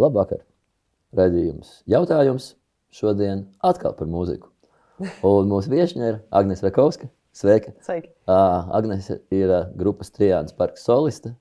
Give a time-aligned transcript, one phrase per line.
[0.00, 0.40] Labvakar!
[1.12, 2.54] Radījums jautājums
[2.96, 4.48] šodien atkal par mūziku.
[5.28, 7.10] Un mūsu viesiņa ir Agnēs Rakovska.
[7.36, 7.74] Sveika!
[7.84, 8.08] Sveiki.
[8.24, 11.34] Uh, Agnēs ir uh, grupas Trijānas parka soliste.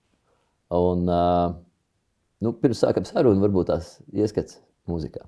[0.68, 1.54] Un, uh,
[2.44, 4.60] nu, pirms sākam sarunu, varbūt tās ieskats
[4.92, 5.24] mūzikā.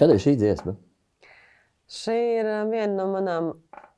[0.00, 0.72] Kad ir šī dziesma?
[1.90, 3.48] Šī ir uh, viena no manām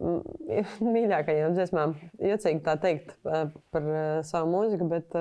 [0.03, 1.93] mm, mīļākajām dziesmām.
[2.19, 5.21] Jocīgi tā teikt uh, par uh, savu mūziku, bet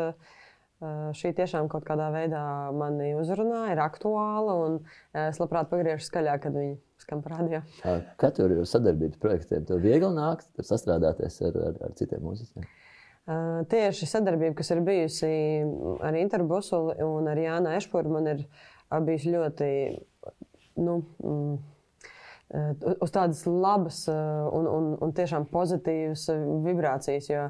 [1.13, 2.41] šī tiešām kaut kādā veidā
[2.73, 4.55] mani uzrunā, ir aktuāla.
[4.65, 4.79] un,
[5.13, 6.71] Es labprāt pagriežu skaļāk, kad viņi
[7.03, 7.59] skan parādījā.
[8.21, 12.65] Kad tur ir sadarbības projektiem, tev viegli nākt sastrādāties ar, ar, ar citiem mūziķiem?
[13.69, 15.29] Tieši sadarbība, kas ir bijusi
[16.01, 18.41] ar Interbusuli un ar Jānu Ešpuru, man ir
[19.05, 19.69] bijusi ļoti
[20.83, 21.53] nu, mm,
[22.57, 27.29] uh, uz tādas labas uh, un, un, un tiešām pozitīvas uh, vibrācijas.
[27.31, 27.47] Jo,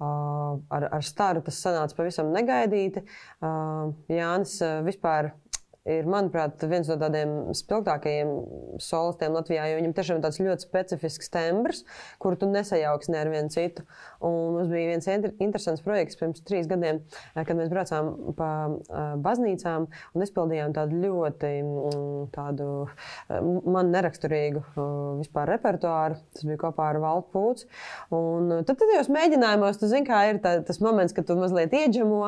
[0.00, 3.02] ar, ar staru tas sanāca pavisam negaidīti.
[4.08, 4.54] Jānis
[4.86, 5.28] vispār
[5.88, 8.32] ir, manuprāt, viens no tādiem spilgtākajiem
[8.82, 11.84] solistiem Latvijā, jo viņam tiešām ir tāds ļoti specifisks tembrs,
[12.20, 13.86] kuru tu nesajauksi ne ar vienu citu.
[14.26, 17.00] Un mums bija viens inter interesants projekts pirms trīs gadiem,
[17.34, 23.92] eh, kad mēs braucām pa uh, baznīcām un izpildījām tādu ļoti mm, tādu, uh, man
[23.94, 24.64] neraksturīgu
[25.20, 26.18] vispār repertuāru.
[26.34, 27.68] Tas bija kopā ar Valtu Pūci.
[28.14, 32.20] Un tad tajos mēģinājumos, tu zini, kā ir tā, tas moments, kad tu mazliet ieģemo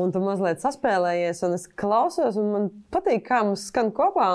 [0.00, 4.28] un tu mazliet saspēlējies, un es klausos, un man patīk, kā mums skan kopā,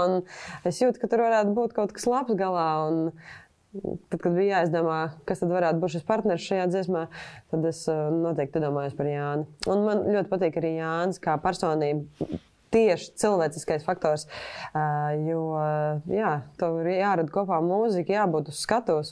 [0.68, 2.72] es jūtu, ka tur varētu būt kaut kas labs galā.
[2.90, 3.14] Un,
[3.70, 4.96] Tad, kad bija jāizdomā,
[5.30, 7.04] kas tad varētu būt šis partneris šajā dziesmā,
[7.54, 9.46] tad es uh, noteikti domāju par Jānu.
[9.70, 12.40] Un man ļoti patīk arī Jānis kā personība.
[12.70, 14.28] Tieši cilvēciskais faktors,
[15.26, 15.42] jo
[16.14, 19.10] jā, tev ir jārada kopā mūzika, jābūt uz skatuves.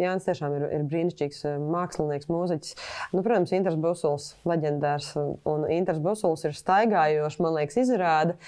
[0.00, 2.72] Jānis tiešām ir, ir brīnišķīgs mākslinieks, mūziķis.
[3.12, 5.10] Nu, protams, Inters Busuls, leģendārs.
[5.48, 8.38] Un Inters Busuls ir staigājošs, man liekas, izrāda.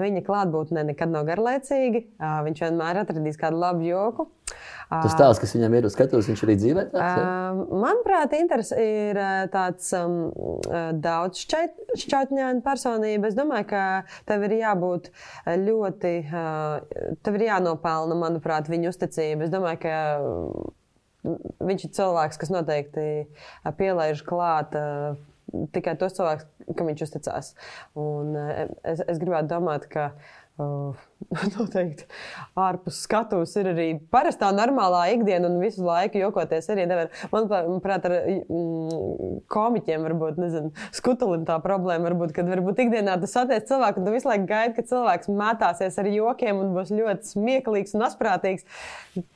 [0.00, 2.06] Viņa klātbūtne nekad nav garlaicīga.
[2.48, 4.30] Viņš vienmēr atradīs kādu labu joku.
[4.90, 7.20] Tas tēls, kas viņam ir uz skatuves, viņš arī dzīvē tāds.
[7.22, 13.30] Uh, manuprāt, Inters ir uh, tāds um, uh, daudz šķautņaina personība.
[13.30, 13.84] Es domāju, ka
[14.26, 19.46] tev ir jābūt uh, ļoti, uh, tev ir jānopelna, manuprāt, viņa uzticība.
[19.46, 21.38] Es domāju, ka uh,
[21.70, 23.08] viņš ir cilvēks, kas noteikti
[23.78, 24.74] pielaiž klāt.
[24.74, 25.26] Uh,
[25.74, 26.44] Tikai tos cilvēkus,
[26.78, 27.54] kam viņš uzticās.
[27.98, 30.36] Un, uh, es, es gribētu domāt, ka uh,
[31.56, 32.06] noteikti
[32.58, 37.10] ārpus skatuves ir arī parastā normālā ikdiena un visu laiku jokoties arī nevar.
[37.32, 43.68] Manuprāt, ar mm, komiķiem varbūt, nezinu, skutulim tā problēma varbūt, kad varbūt ikdienā tu satiec
[43.68, 47.96] cilvēku un tu visu laiku gaidi, ka cilvēks mētāsies ar jokiem un būs ļoti smieklīgs
[47.98, 48.66] un asprātīgs.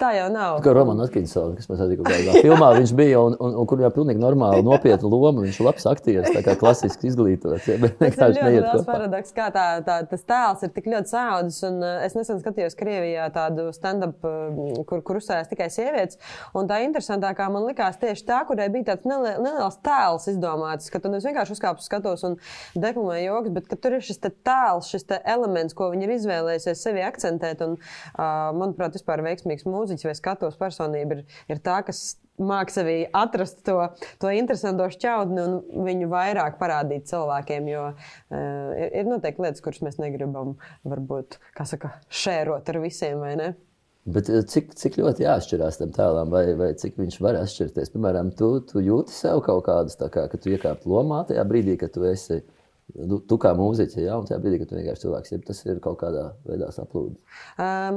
[0.01, 0.61] Tā jau nav.
[0.65, 3.91] Kā Romanis Atkinsons, kas man patīk, kādā filmā viņš bija un, un, un kur jau
[3.95, 5.45] pilnīgi normāli nopietna loma.
[5.45, 7.69] Viņš ir labs aktieris, tā kā klasiski izglītots.
[7.69, 11.62] Ja, bet Tas ir ļoti paradoks, kā tā, tā, tas tēls ir tik ļoti saudzis.
[11.69, 16.20] Un, uh, es nesen skatījos Krievijā tādu stand-up, uh, kur, kur uzstājās tikai sievietes.
[16.58, 21.00] Un tā interesantākā man likās tieši tā, kurai bija tāds nelie- neliels tēls izdomāts, ka
[21.02, 22.38] tu nevis vienkārši uzkāp uz skatuves un
[22.75, 27.05] deklamē joks, bet tur ir šis tēls, šis te elements, ko viņi ir izvēlējušies sevi
[27.06, 27.64] akcentēt.
[27.64, 32.96] Un, uh, manuprāt, vispār veiksmīgs mūziķis vai skatuves personība ir, ir tā, kas mākslinieks sevī
[33.14, 33.76] atrast to,
[34.22, 37.69] to interesanto šķautni un viņu vairāk parādīt cilvēkiem.
[37.70, 40.56] Jo uh, ir, ir noteikti lietas, kuras mēs negribam,
[40.88, 43.52] varbūt, kā saka, šērot ar visiem, vai ne?
[44.04, 47.94] Bet eh, cik, cik ļoti jāatšķirās tam tēlam, vai, vai cik viņš var atšķirties?
[47.94, 51.94] Piemēram, tu, tu jūti sev kaut kādus, kā, ka tu iekāptu lomā tajā brīdī, kad
[51.94, 52.42] tu esi
[52.94, 55.79] Tu, tu kā mūziķis, ja un tajā brīdī, kad tu vienkārši cilvēks, ja tas ir
[55.82, 57.19] kaut kādā veidā saplūdis.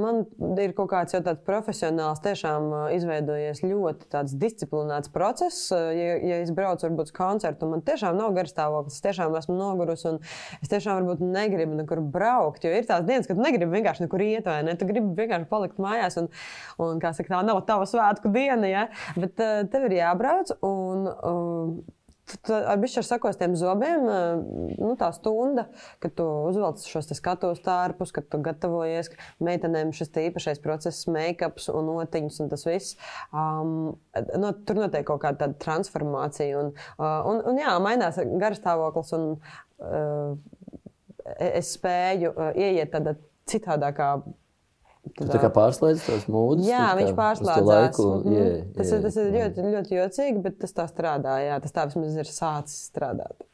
[0.02, 0.24] Man
[0.58, 5.70] ir kaut kāds jau tāds profesionāls, tiešām izveidojies ļoti disciplinēts process.
[5.72, 10.10] Ja, ja es braucu varbūt uz koncertu, man tiešām nav garstāvoklis, es tiešām esmu nogurusi
[10.16, 10.18] un
[10.64, 12.66] es tiešām varbūt negribu nekur braukt.
[12.66, 14.74] Jo ir tās dienas, kad tu negribi vienkārši nekur iet, vai ne?
[14.82, 16.32] Tu gribi vienkārši palikt mājās un,
[16.82, 18.88] un kā saka, tā nav tava svētku diena, ja?
[19.20, 20.58] bet tev ir jābrauc.
[20.66, 21.78] Un, um,
[22.52, 24.04] Ar bišķi ar sakostiem zobiem,
[24.76, 25.68] nu, tā stunda,
[26.04, 29.14] kad tu uzvelc šos skatuves tārpus, kad tu gatavojies
[29.44, 32.98] meitenēm šis īpašais process, make-ups un notiņas un tas viss.
[33.32, 33.96] Um,
[34.44, 40.36] no, tur notiek kaut kāda transformācija un, uh, un, un jā, mainās garstāvoklis un uh,
[41.48, 43.16] es spēju uh, ieiet tādā
[43.48, 44.18] citādākā
[45.16, 46.68] Tu tā kā pārslēdz tos mūžus.
[46.68, 48.00] Jā, viņš pārslēdzās.
[48.00, 48.34] Mm -hmm.
[48.34, 51.38] yeah, yeah, tas, ir, tas ir ļoti, ļoti jocīgi, bet tas tā strādā.
[51.44, 53.46] Jā, tas tā vismaz ir sācis strādāt.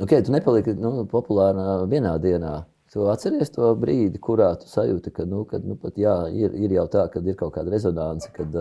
[0.00, 2.64] Ok, tu nepaliki nu, populāra vienā dienā.
[2.92, 6.72] Tu atceries to brīdi, kurā tu sajūti, ka, nu, kad, nu, pat, jā, ir, ir
[6.74, 8.56] jau tā, ka ir kaut kāda rezonance, kad,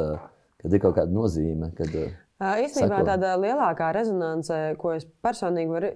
[0.62, 1.72] kad ir kaut kāda nozīme.
[1.78, 1.96] Kad,
[2.40, 5.90] Īstenībā tāda lielākā rezonance, ko es personīgi varu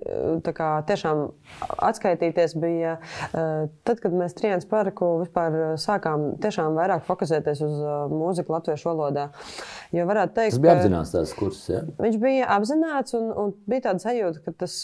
[0.52, 0.72] kā,
[1.88, 2.98] atskaitīties, bija
[3.32, 7.80] tad, kad mēs Trījāns parku vispār sākām tiešām vairāk fokusēties uz
[8.12, 9.30] mūziku latviešu valodā.
[9.96, 11.72] Jo varētu teikt, tas bija apzināts tās kursus.
[11.72, 11.86] Ja?
[12.04, 14.82] Viņš bija apzināts un, un bija tāda sajūta, ka tas.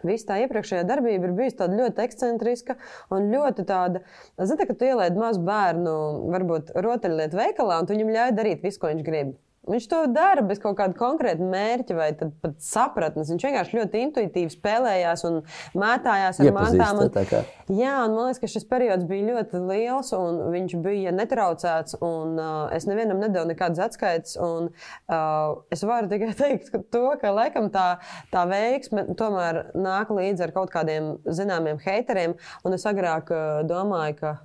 [0.00, 2.78] Viss tā iepriekšējā darbība ir bijusi ļoti ekscentriska
[3.12, 4.00] un ļoti tāda,
[4.40, 5.92] zināmā, ka tu ielaidi mazu bērnu,
[6.32, 9.34] varbūt rotaļlietu veikalā, un tu viņam ļauj darīt visu, ko viņš grib.
[9.62, 13.28] Viņš to dara bez kaut kāda konkrēta mērķa vai pat sapratnes.
[13.30, 15.38] Viņš vienkārši ļoti intuitīvi spēlējās un
[15.78, 17.02] mētājās ar mantām.
[17.04, 22.00] Un, jā, un man liekas, ka šis periods bija ļoti liels un viņš bija netraucēts.
[22.02, 24.34] Un, uh, es nevienam nedevu nekādas atskaites.
[24.42, 24.72] Un,
[25.06, 27.88] uh, es varu tikai teikt, ka, to, ka laikam tā,
[28.34, 32.34] tā veiksme tomēr nāk līdzi ar kaut kādiem zināmiem haiteriem.
[32.66, 34.40] Un es agrāk uh, domāju, ka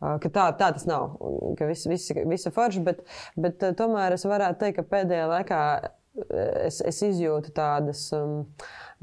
[0.00, 1.16] ka tā, tā tas nav,
[1.58, 3.04] ka viss vis, ir forši, bet,
[3.40, 5.62] bet tomēr es varētu teikt, ka pēdējā laikā
[6.66, 8.08] es, es izjūtu tādas.
[8.16, 8.44] Um,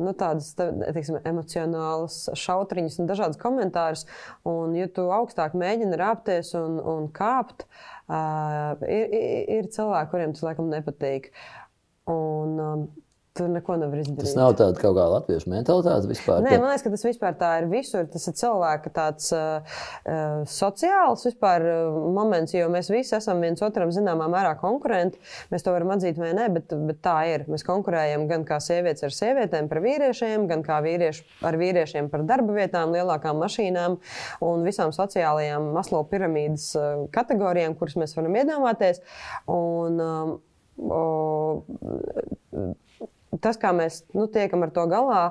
[0.02, 4.08] nu, tādas teiksim, emocionālas šautriņas un dažādas komentārus.
[4.50, 7.68] Un, ja tu augstāk mēģini rāpties un, un kāpt,
[8.08, 9.14] uh, ir,
[9.60, 11.30] ir cilvēki, kuriem tas laikam nepatīk.
[12.10, 12.88] Un, um,
[13.34, 14.28] Tur neko nevar izdarīt.
[14.28, 16.44] Tas nav tāds kaut kā latviešu mentalitāte vispār.
[16.46, 18.04] Nē, man liekas, ka tas vispār tā ir visur.
[18.14, 19.80] Tas ir cilvēka tāds uh,
[20.54, 25.18] sociāls vispār uh, moments, jo mēs visi esam viens otram zināmā mērā konkurenti.
[25.50, 27.48] Mēs to varam atzīt vai nē, bet, bet tā ir.
[27.50, 32.28] Mēs konkurējam gan kā sievietes ar sievietēm par vīriešiem, gan kā vīrieši ar vīriešiem par
[32.30, 33.98] darba vietām, lielākām mašīnām
[34.46, 39.02] un visām sociālajām maslo piramīdas uh, kategorijām, kuras mēs varam iedomāties.
[39.58, 40.38] Un, um,
[40.78, 41.04] o,
[43.42, 45.22] tas, kā mēs nu, tiekam ar to galā,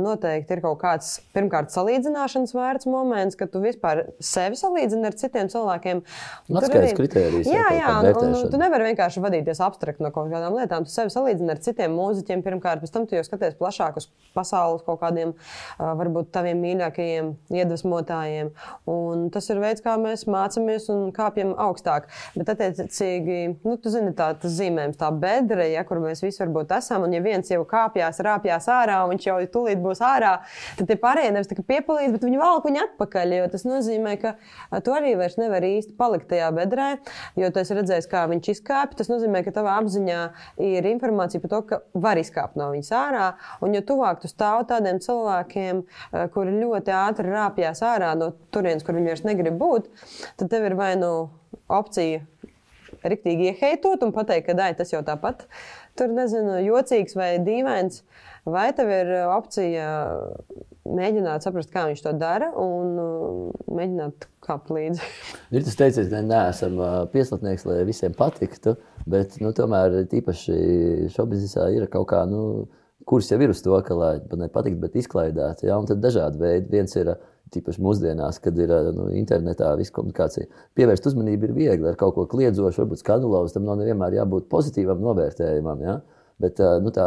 [0.00, 5.50] noteikti ir kaut kāds, pirmkārt, salīdzināšanas vērts moments, kad tu vispār sevi salīdzini ar citiem
[5.52, 6.02] cilvēkiem.
[6.50, 6.92] Atskaits arī...
[6.98, 7.50] kritērijs.
[7.50, 10.86] Jā, jā, un, un tu nevari vienkārši vadīties abstrakt no kaut kādām lietām.
[10.86, 14.84] Tu sevi salīdzini ar citiem mūziķiem pirmkārt, pēc tam tu jau skaties plašāk uz pasaules
[14.86, 15.32] kaut kādiem,
[15.78, 18.52] varbūt taviem mīļākajiem iedvesmotājiem.
[18.90, 22.10] Un tas ir veids, kā mēs mācāmies un kāpjam augstāk.
[22.36, 26.74] Bet, attiecīgi, nu, tu zini, tā, tas zīmējums, tā bedre, ja, kur mēs visi varbūt
[26.76, 30.32] esam, un ja viens jau kāpjas, rāpjas ārā, un viņš jau tūlīt būs ārā,
[30.78, 33.34] tad tie pārējie nevis piepalīdz, bet viņi valk viņu atpakaļ.
[33.52, 34.34] Tas nozīmē, ka
[34.84, 36.88] tu arī vairs nevari īsti palikt tajā bedrē,
[37.38, 38.98] jo tu esi redzējis, kā viņš izkāpj.
[39.00, 40.20] Tas nozīmē, ka tavā apziņā
[40.66, 43.26] ir informācija par to, ka var izkāpt no viņas ārā.
[43.64, 45.82] Un jo tuvāk tu stāv tādiem cilvēkiem,
[46.34, 49.90] kuri ļoti ātri rāpjas ārā no turienes, kur viņi vairs negrib būt,
[50.40, 51.12] tad tev ir vai nu
[51.72, 52.24] opcija
[53.06, 55.46] riktīgi ieheitot un pateikt, ka tas jau tāpat
[55.98, 58.02] tur, nezinu, jocīgs vai dīvains,
[58.48, 59.88] vai tev ir uh, opcija
[60.86, 65.10] mēģināt saprast, kā viņš to dara, un uh, mēģināt kāpt līdzi.
[65.56, 68.76] ir tas teicis, ka neesam uh, pieslatnieks, lai visiem patiktu,
[69.10, 70.58] bet nu, tomēr tīpaši
[71.14, 72.24] šobrīd ir kaut kā.
[72.30, 72.66] Nu,
[73.06, 75.60] Kurs jau ir uz to, ka, lai nepatiktu, bet izklaidēt.
[75.62, 75.76] Ja?
[75.86, 76.72] Tad dažādi veidi.
[76.72, 77.20] Viens ir uh,
[77.54, 80.48] Tīpaši mūsdienās, kad ir nu, internetā viss komunikācija.
[80.74, 83.54] Pievērst uzmanību ir viegli ar kaut ko kliedzošu, varbūt skandalozu.
[83.54, 85.84] Tam nav nevienmēr jābūt pozitīvam novērtējumam.
[85.86, 86.00] Ja?
[86.42, 87.06] Bet nu, tā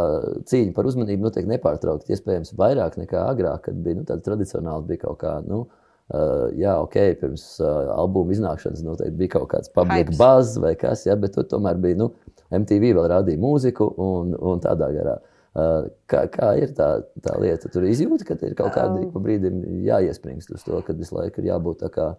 [0.50, 2.16] cīņa par uzmanību notiek nepārtraukti.
[2.16, 5.36] Iespējams, vairāk nekā agrāk, kad bija nu, tradicionāli bija kaut kā.
[5.46, 5.66] Nu,
[6.10, 11.04] Uh, jā, ok, pirms uh, albuma iznākšanas noteikti bija kaut kāds publika buzz vai kas,
[11.06, 12.08] ja, bet tur tomēr bija nu,
[12.50, 15.20] MTV vēl rādīja mūziku un, un tādā garā.
[16.10, 16.90] Kā, kā ir tā,
[17.24, 17.70] tā lieta?
[17.72, 21.52] Tur izjūta, ka ir kaut kāda um, brīdim jāiespringst uz to, ka visu laiku ir
[21.52, 22.10] jābūt tā kā.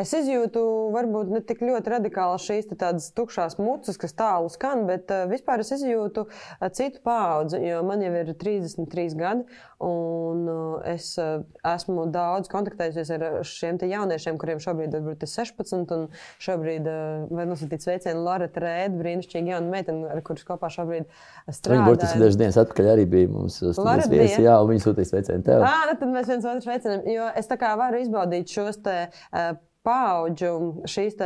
[0.00, 0.62] Es izjūtu,
[0.94, 5.60] varbūt ne tik ļoti radikāli šīs tādas tukšās mucas, kas tālu skan, bet uh, vispār
[5.64, 9.44] es izjūtu uh, citu paudzi, jo man jau ir 33 gadi,
[9.84, 16.06] un uh, es esmu daudz kontaktējusies ar šiem jauniešiem, kuriem šobrīd ir 16, un
[16.42, 16.88] šobrīd
[17.32, 21.08] var nosūtīt sveicienu Loreta Rēda, brīnišķīga jauna meitene, ar kuras kopā šobrīd
[21.48, 21.82] strādāju.
[21.82, 25.46] Viņa burtiski dažas dienas atpakaļ arī bija mums studijas viesi, jā, un viņa sūtīja sveicienu
[25.48, 25.66] tev.
[25.66, 28.96] Ā, nu tad mēs viens otru sveicinām, jo es tā kā varu izbaudīt šos te.
[29.32, 29.52] Uh,
[29.86, 30.54] paudžu
[30.88, 31.18] šīs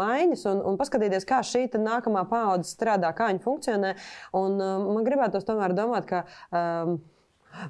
[0.00, 3.94] maiņas un, un paskatīties, kā šī nākamā paudze strādā, kā viņa funkcionē.
[4.36, 6.26] Un, um, man gribētos tomēr domāt, ka.
[6.50, 7.00] Um,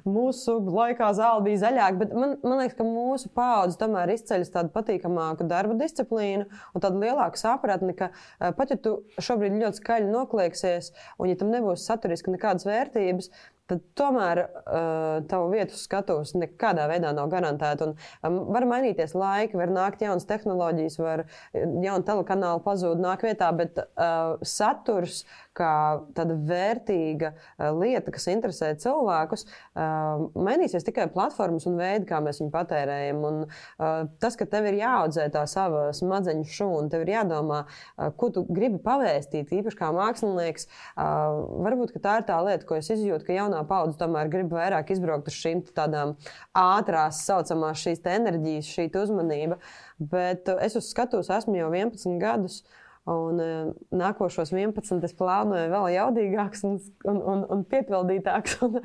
[0.05, 4.69] Mūsu laikā zāle bija zaļāka, bet man, man liekas, ka mūsu paudze tomēr izceļas tādu
[4.75, 10.11] patīkamāku darba disciplīnu un tādu lielāku sapratni, ka uh, pat ja tu šobrīd ļoti skaļi
[10.13, 13.31] noklieksies, un ja tam nebūs saturiski nekādas vērtības,
[13.71, 17.87] tad tomēr uh, tavu vietu skatos nekādā veidā nav garantēta.
[17.87, 17.95] Un,
[18.27, 21.25] um, var mainīties laiki, var nākt jaunas tehnoloģijas, var
[21.55, 25.23] jauna telekanāla pazūd, nāk vietā, bet uh, saturs
[25.57, 25.73] kā
[26.15, 32.41] tāda vērtīga uh, lieta, kas interesē cilvēkus, uh, mainīsies tikai platformas un veidi, kā mēs
[32.41, 33.21] viņu patērējam.
[33.27, 38.11] Un, uh, tas, ka tev ir jāaudzē tā sava smadzeņu šūna, tev ir jādomā, uh,
[38.17, 42.91] ko tu gribi pavēstīt, īpaši kā mākslinieks, uh, varbūt tā ir tā lieta, ko es
[42.93, 46.15] izjūtu, ka jaunā paudze tomēr grib vairāk izbraukt uz šīm tādām
[46.57, 49.59] ātrās, saucamās šīs enerģijas, šī uzmanība.
[49.99, 52.61] Bet uh, es uz skatuves esmu jau 11 gadus.
[53.09, 56.75] Un uh, nākošos 11 es plānoju vēl jaudīgāks un,
[57.09, 58.59] un, un, un piepildītāks.
[58.67, 58.77] Un,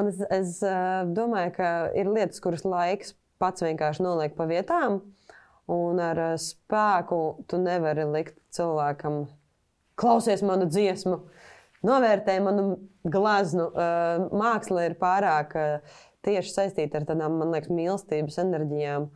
[0.00, 5.00] un es, es uh, domāju, ka ir lietas, kuras laiks pats vienkārši noliek pa vietām.
[5.70, 9.26] Un ar spēku tu nevari likt cilvēkam,
[9.98, 11.20] klausies manu dziesmu,
[11.86, 12.66] novērtē manu
[13.06, 13.68] glaznu.
[13.70, 19.10] Uh, māksla ir pārāk uh, tieši saistīta ar tādām, man liekas, mīlestības enerģijām.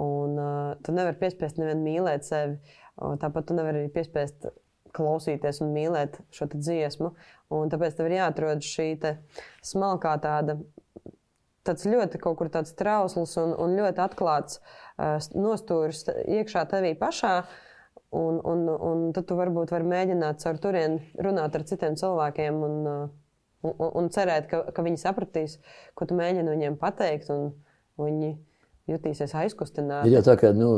[0.00, 2.58] Un uh, tu nevari piespiest nevienu mīlēt sevi.
[2.96, 4.48] Uh, tāpat tu nevari arī piespiest
[4.94, 7.12] klausīties un mīlēt šo dziesmu.
[7.54, 8.88] Un tāpēc tev ir jāatrod šī
[9.62, 10.58] smalkā tāda.
[11.64, 17.38] Tas ļoti kaut kur tāds trausls un, un ļoti atklāts uh, nostūris iekšā tevī pašā,
[17.40, 17.62] uh,
[18.14, 22.74] Un, un, un tad tu varbūt vari mēģināt caur turieni runāt ar citiem cilvēkiem un,
[23.66, 25.56] un, un cerēt, ka, ka viņi sapratīs,
[25.98, 27.32] ko tu mēģini viņiem pateikt.
[27.34, 27.48] Un,
[27.98, 28.30] un viņi
[28.90, 30.10] jutīsies aizkustināti.
[30.10, 30.68] Ir jau tā, ka nu,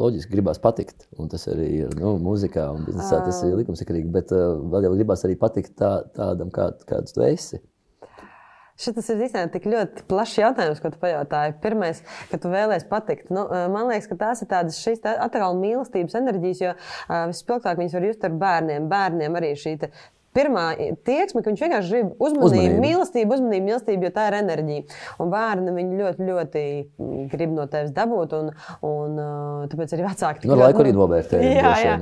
[0.00, 4.34] loģiski gribās patikt, un tas arī ir nu, mūzikā un biznesā, tas ir likumsakarīgi, bet
[4.34, 7.62] uh, vēl jau gribās arī patikt tā, tādam, kā, kāds tu esi.
[8.76, 11.54] Šis ir īstenībā tik ļoti plašs jautājums, ko tu pajautāji.
[11.62, 13.30] Pirmais, ka tu vēlēsies patikt.
[13.32, 17.22] Nu, eh, man liekas, ka tās ir tādas šīs tā, atkal mīlestības enerģijas, jo uh,
[17.30, 18.90] vispilgtāk viņas var just ar bērniem.
[18.92, 19.78] Bērniem arī šī
[20.36, 20.66] pirmā
[21.06, 22.82] tieksme, ka viņš vienkārši grib uzmanību, uzmanību.
[22.84, 24.84] mīlestību, uzmanību, mīlestību, jo tā ir enerģija.
[25.22, 26.64] Un bērni viņu ļoti, ļoti
[27.32, 28.52] grib no tevis dabūt, un,
[28.86, 30.50] un uh, tāpēc arī vecāki.
[30.50, 31.42] No laika arī novērtē.
[31.56, 31.96] Jā, jā.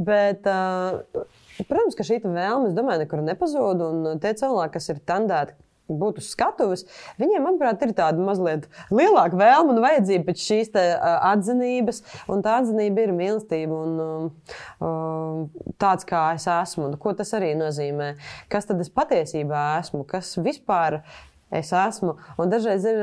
[0.00, 1.24] Bet, uh,
[1.68, 5.56] protams, ka šī vēlme, es domāju, nekur nepazūd, un tie cilvēki, kas ir tandēti,
[6.00, 6.84] būt uz skatuves,
[7.20, 10.84] viņiem, manuprāt, ir tāda mazliet lielāka vēlme un vajadzība pēc šīs te,
[11.30, 12.02] atzinības.
[12.30, 16.92] Un tā atzinība ir mīlestība un uh, tāds, kā es esmu.
[17.00, 18.12] Ko tas arī nozīmē?
[18.52, 20.04] Kas tad es patiesībā esmu?
[20.08, 21.00] Kas vispār
[21.50, 22.14] es esmu.
[22.40, 23.00] Un dažreiz ir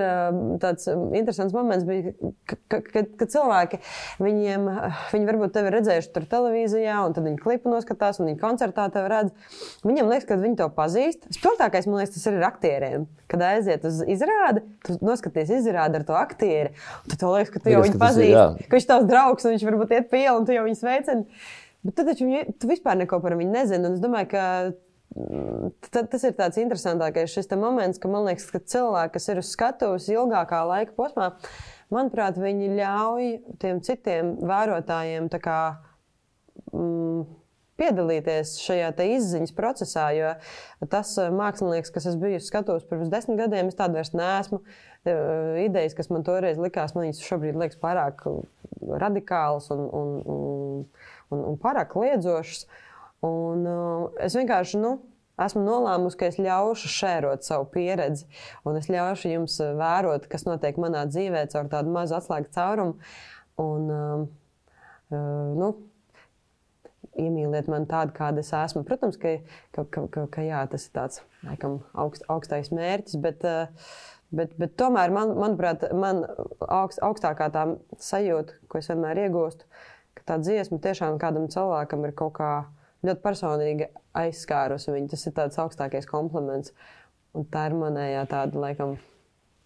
[0.63, 2.13] tāds interesants moments, bija,
[2.47, 3.79] ka, ka, ka cilvēki,
[4.23, 4.67] viņiem,
[5.11, 9.11] viņi varbūt tevi redzējuši tur televīzijā, un tad viņi klipu noskatās, un viņi koncertā tevi
[9.11, 9.53] redz.
[9.87, 11.29] Viņiem liekas, ka viņi to pazīst.
[11.35, 13.07] Spilgtākais, man liekas, tas ir ar aktieriem.
[13.27, 16.73] Kad aiziet uz izrādi, tu noskaties izrādi ar to aktieri,
[17.03, 19.95] un tad liekas, ka tu jau viņu pazīsti, ka viņš tavs draugs, un viņš varbūt
[19.97, 21.41] iet pie ielas, un tu jau viņu sveicini.
[21.87, 23.91] Bet tad taču viņi, tu vispār neko par viņu nezini.
[23.95, 24.43] Es domāju, ka
[25.91, 30.09] tas ir tāds interesantākais šis moments, ka man liekas, ka cilvēki, kas ir uz skatuves
[30.13, 31.31] ilgākā laika posmā,
[31.93, 35.59] manuprāt, viņi ļauj tiem citiem vērotājiem kā,
[36.73, 37.25] mm,
[37.77, 40.07] piedalīties šajā izziņas procesā.
[40.17, 40.33] Jo
[40.91, 44.61] tas eh, mākslinieks, kas es biju skatos pirms desmit gadiem, es tādu vairs neesmu.
[45.07, 48.25] Eh, idejas, kas man toreiz likās, man viņas šobrīd liekas pārāk
[48.87, 50.83] radikālas un, un, un,
[51.31, 52.67] un, un pārāk liedzošas.
[53.25, 54.97] Un, uh, es vienkārši nu,
[55.41, 58.27] esmu nolēmusi, ka es ļaušu šērot savu pieredzi,
[58.67, 62.97] un es ļaušu jums vērot, kas notiek manā dzīvē caur tādu mazu atslēgu caurumu.
[63.61, 64.25] Un, uh,
[65.13, 65.75] uh, nu,
[67.17, 68.83] Iemīliet mani tādu, kāda es esmu.
[68.85, 69.31] Protams, ka,
[69.73, 73.95] ka, ka, ka, ka jā, tas ir tāds laikam, augst, augstais mērķis, bet, uh,
[74.29, 76.21] bet, bet tomēr, man, manuprāt, man
[76.61, 77.63] augst, augstākā tā
[77.97, 79.65] sajūta, ko es vienmēr iegūstu,
[80.19, 85.11] ka tā dziesma tiešām kādam cilvēkam ir kaut kāda ļoti personīgi aizskārusi viņu.
[85.13, 86.73] Tas ir tāds augstākais kompliments.
[87.37, 88.95] Un tā ir manējā tāda, laikam,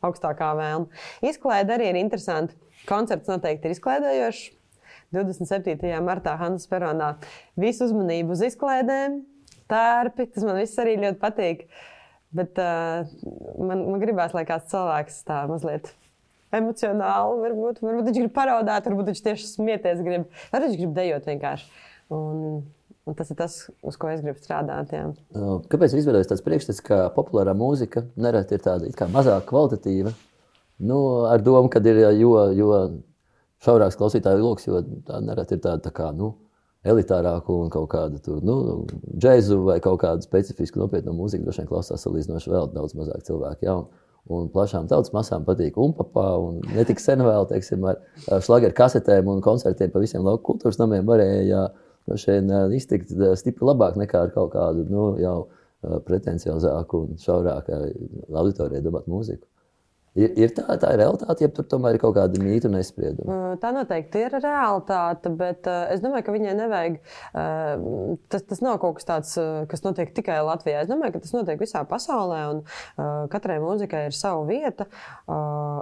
[0.05, 0.89] augstākā vēlme.
[1.25, 2.57] Izklaide arī ir interesanti.
[2.89, 4.49] Koncerts noteikti ir izklaidējošs.
[5.11, 5.89] 27.
[6.03, 7.13] martā Hannes Peronā
[7.59, 9.21] visu uzmanību uz izklaidēm,
[9.71, 10.29] tērpi.
[10.31, 11.65] Tas man viss arī ļoti patīk.
[12.35, 13.09] Bet uh,
[13.59, 15.91] man, man gribās, lai kāds cilvēks tā mazliet
[16.55, 21.27] emocionāli, varbūt, varbūt viņš grib paraudāt, varbūt viņš tieši smieties, grib, varbūt viņš grib dejot
[21.27, 21.67] vienkārši.
[22.11, 22.63] Un,
[23.05, 24.93] un tas ir tas, uz ko es gribu strādāt.
[24.93, 25.07] Jā.
[25.71, 30.13] Kāpēc ir izveidojies tāds priekšstats, ka populārā mūzika nereti ir tāda mazāk kvalitatīva?
[30.81, 32.69] Nu, ar domu, ka ir jo, jo
[33.61, 36.09] šaurāks klausītāju lokus, jo tā nereti ir tāda tā kā.
[36.17, 36.33] Nu,
[36.87, 38.55] elitārāku un kaut kādu tur, nu,
[39.13, 43.67] džēzu vai kaut kādu specifisku nopietnu mūziku droši vien klausās salīdzinoši vēl daudz mazāk cilvēku.
[43.67, 43.75] Ja?
[44.31, 49.29] Un, plašām tautas masām patīk umpapā, un ne tik sen vēl, teiksim, ar šlageru kasetēm
[49.29, 51.67] un koncertiem pa visiem lauku kultūras namiem varēja
[52.07, 55.35] droši vien iztikt stipri labāk nekā ar kaut kādu, nu, jau
[56.07, 57.77] pretenciozāku un šaurāku
[58.29, 59.47] auditorijai domāt mūziku.
[60.11, 63.35] Ir, ir tā, tā ir realitāte, ja tur tomēr ir kaut kāda mītu un aizsprieduma.
[63.63, 66.97] Tā noteikti ir realitāte, bet es domāju, ka viņai nevajag.
[68.33, 69.31] Tas, tas nav kaut kas tāds,
[69.71, 70.81] kas notiek tikai Latvijā.
[70.83, 74.89] Es domāju, ka tas notiek visā pasaulē, un katrai mūzikai ir sava vieta.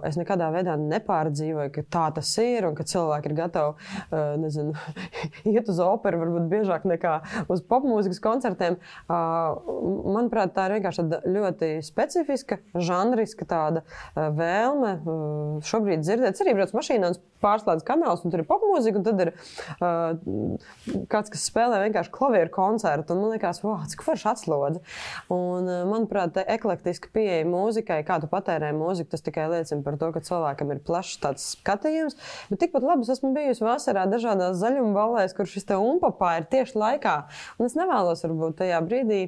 [0.05, 4.77] Es nekādā veidā nepārdzīvoju, ka tā tas ir un ka cilvēki ir gatavi nezinu,
[5.55, 7.15] iet uz operu varbūt biežāk nekā
[7.49, 8.77] uz popmūzikas koncertiem.
[9.09, 13.87] Manuprāt, tā ir vienkārši ļoti specifiska, žanriska tāda
[14.35, 14.93] vēlme
[15.65, 16.35] šobrīd dzirdēt.
[16.35, 20.15] Es arī braucu mašīnā un pārslēdzu kanālus, un tur ir popmūzika, un tad ir uh,
[21.11, 23.17] kāds, kas spēlē vienkārši klavieru koncertu.
[23.19, 24.83] Man liekas, wow, cik forši atslodzi.
[25.33, 30.23] Un, manuprāt, eklektiska pieeja mūzikai, kā tu patērē mūziku, tas tikai liecina par to, ka
[30.25, 32.17] cilvēkam ir plašs tāds skatījums.
[32.51, 36.49] Bet tikpat labi es esmu bijusi vasarā dažādās zaļuma ballēs, kur šis te umpapā ir
[36.51, 37.15] tieši laikā.
[37.59, 39.21] Un es nevēlos varbūt tajā brīdī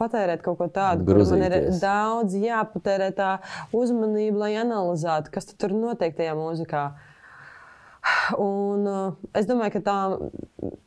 [0.00, 3.32] patērēt kaut ko tādu, kur man ir daudz jāpatērē tā
[3.76, 6.84] uzmanība lai analizētu, kas tur notiek tajā mūzikā.
[8.42, 9.98] Un, uh, es domāju, ka tā,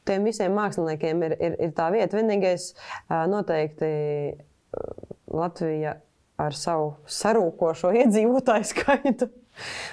[0.08, 2.20] tiem visiem māksliniekiem ir, ir, ir tā vieta.
[2.20, 3.88] Vienīgais, uh, noteikti
[5.32, 5.98] Latvija
[6.42, 9.32] ar savu sarūkošo iedzīvotāju skaitu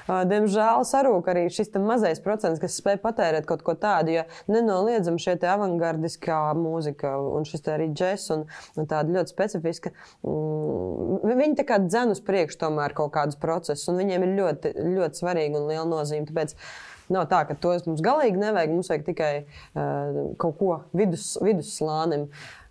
[0.08, 5.36] Diemžēl sarūk arī šis mazais procents, kas spēj patērēt kaut ko tādu, jo nenoliedzami šie
[5.52, 8.46] avangardiskā mūzika un šis arī džeks un,
[8.76, 9.92] un tāda ļoti specifiska.
[10.26, 14.74] Mm, viņi tā kā dzen uz priekšu tomēr kaut kādus procesus, un viņiem ir ļoti,
[14.96, 16.26] ļoti svarīga un liela nozīme.
[16.30, 16.56] Tāpēc
[17.14, 22.28] nav tā, ka tos mums galīgi nevajag, mums vajag tikai uh, kaut ko vidus, vidusslānim.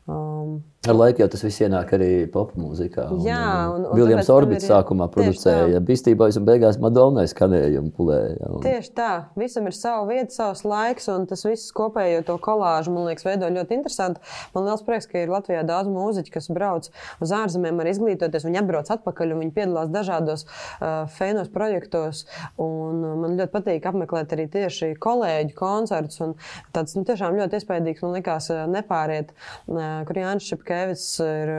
[0.09, 3.03] Um, Ar laiku jau tas viss ienāk arī popmūzikā.
[3.21, 8.47] Jā, un, un Viljams Orbits ir, sākumā producēja Beastie un beigās Madonnai skanējumu pulēja.
[8.49, 8.63] Un...
[8.63, 9.09] Tieši tā.
[9.37, 13.51] Visam ir sava vieta, savs laiks, un tas viss kopējo to kolāžu, man liekas, veido
[13.53, 14.25] ļoti interesanti.
[14.55, 16.89] Man liels prieks, ka ir Latvijā daudz mūziķu, kas brauc
[17.21, 18.47] uz ārzemēm ar izglītoties.
[18.49, 22.23] Viņi atbrauc atpakaļ, un viņi piedalās dažādos uh, fēnos projektos.
[22.57, 26.25] Un, uh, man ļoti patīk apmeklēt arī tieši kolēģu koncertus.
[26.73, 29.37] Tāds nu, tiešām ļoti iespaidīgs, man liekas, uh, nepāriet.
[29.69, 31.49] Uh, kur Jānis Šepkevits ir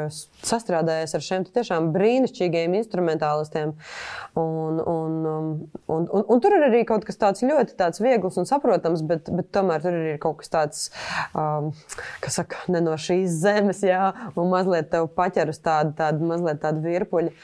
[0.43, 3.75] sastrādājies ar šiem tiešām brīnišķīgiem instrumentālistiem.
[4.41, 5.51] Un, un, um,
[5.93, 9.29] un, un, un tur ir arī kaut kas tāds ļoti tāds viegls un saprotams, bet,
[9.29, 10.87] bet tomēr tur ir kaut kas tāds,
[11.37, 11.71] um,
[12.25, 16.63] kas saka, ne no šīs zemes, jā, un mazliet tev paķer uz tādu, tādu mazliet
[16.65, 17.37] tādu virpuļu.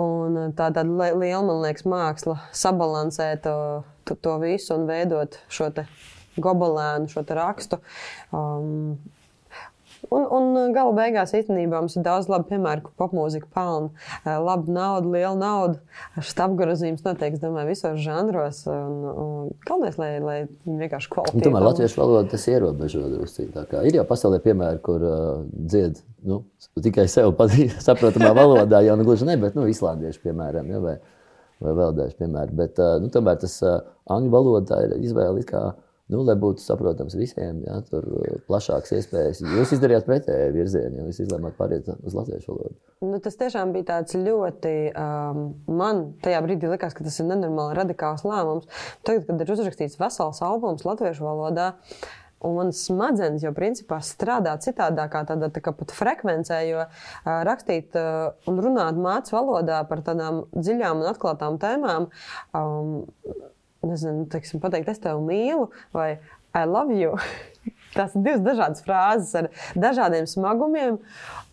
[0.00, 3.56] Un tā tāda liela, man liekas, māksla sabalansēt to,
[4.08, 5.68] to, to visu un veidot šo
[6.40, 7.82] gobelēnu, šo rakstu.
[8.32, 8.96] Um,
[10.10, 13.92] Un, un gala beigās īstenībā mums ir daudz labu piemēru, ka popmūzika pelna
[14.24, 15.78] eh, labu naudu, lielu naudu.
[16.18, 18.64] Šis apgrozījums notiek, es domāju, visos žanros.
[18.72, 21.44] Un, un galvenais, lai, lai vienkārši kvalitāte.
[21.46, 23.46] Tomēr latviešu valoda tas ierobežo drusku.
[23.86, 25.22] Ir jau pasaulē piemēri, kur uh,
[25.70, 26.42] dzied nu,
[26.82, 27.32] tikai sev
[27.86, 30.96] saprotamā valodā, jau nu gluži ne, bet nu, islandieši, piemēram, ja, vai,
[31.62, 32.58] vai vēl daži piemēri.
[32.58, 35.70] Bet uh, nu, tomēr tas uh, angļu valoda ir izvēle kā
[36.12, 39.42] Nu, lai būtu saprotams visiem, ja, tur uh, plašākas iespējas.
[39.56, 42.76] Jūs izdarījāt pretēju virzienu, ja jūs izlēmāt pāriet uz latviešu valodu.
[43.02, 44.74] Nu, tas tiešām bija tāds ļoti.
[44.92, 48.68] Um, man tajā brīdī likās, ka tas ir nenormāli radikāls lēmums.
[49.08, 51.72] Tagad, kad ir uzrakstīts vesels albums latviešu valodā,
[52.42, 56.88] Un manas smadzenes jau principā strādā citādākā tādā tā kā pat frekvencē, jo uh,
[57.46, 62.08] rakstīt uh, un runāt mācību valodā par tādām dziļām un atklātām tēmām.
[62.58, 62.96] Um,
[63.86, 66.16] nezinu, teiksim, pateikt, es tevi mīlu vai
[66.52, 67.16] I love you.
[67.96, 70.98] Tās ir divas dažādas frāzes ar dažādiem smagumiem.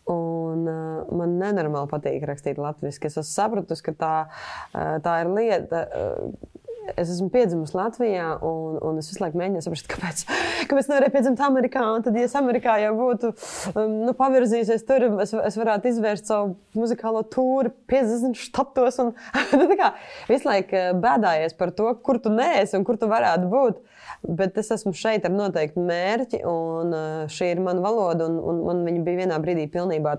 [0.10, 3.04] Un, uh, man nenormāli patīk rakstīt latviešu.
[3.06, 5.84] Es esmu sapratusi, ka tā, uh, tā ir lieta.
[5.86, 6.49] Uh,
[6.97, 10.23] es esmu piedzimis Latvijā, un, un es visu laiku mēģināju saprast, kāpēc,
[10.69, 11.84] kāpēc nevarēju piedzimt Amerikā.
[11.95, 13.32] Un tad, ja es Amerikā jau būtu
[13.73, 18.99] um, nu, pavirzījusies tur, es, es varētu izvērst savu muzikālo tūri 50 štatos.
[19.04, 19.13] Un,
[19.71, 19.91] tā kā
[20.30, 23.84] visu laiku bēdājies par to, kur tu neesi un kur tu varētu būt.
[24.25, 28.28] Bet es esmu šeit ar noteiktu mērķi, un uh, šī ir mana valoda.
[28.28, 30.15] Un, un man viņa bija vienā brīdī pilnībā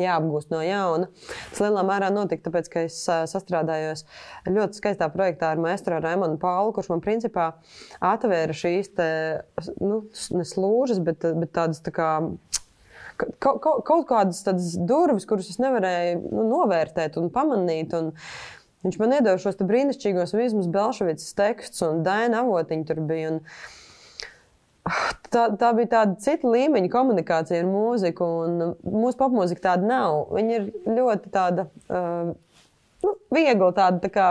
[0.00, 1.10] jāapgūst no jauna.
[1.50, 4.06] Tas lielā mērā notika tāpēc, ka es uh, sastrādājos
[4.50, 7.50] ļoti skaistā projektā ar maestro Raimonu Paulu, kurš man principā
[8.04, 9.10] atvēra šīs te,
[9.82, 10.04] nu,
[10.38, 12.10] neslūžas, bet, bet tādas tā kā
[13.16, 14.42] kaut, kaut, kaut kādas
[14.88, 17.94] durvis, kuras es nevarēju nu, novērtēt un pamanīt.
[17.96, 18.12] Un
[18.86, 23.34] viņš man iedeva šos brīnišķīgos Vīsmas Belševicas tekstus, un Daina avotiņa tur bija.
[23.36, 23.42] Un,
[25.34, 30.28] Tā, tā bija tāda cita līmeņa komunikācija ar mūziku, un mūsu popmūzika tāda nav.
[30.30, 32.28] Viņa ir ļoti tāda, uh,
[33.02, 34.28] nu, viegla, tāda tā kā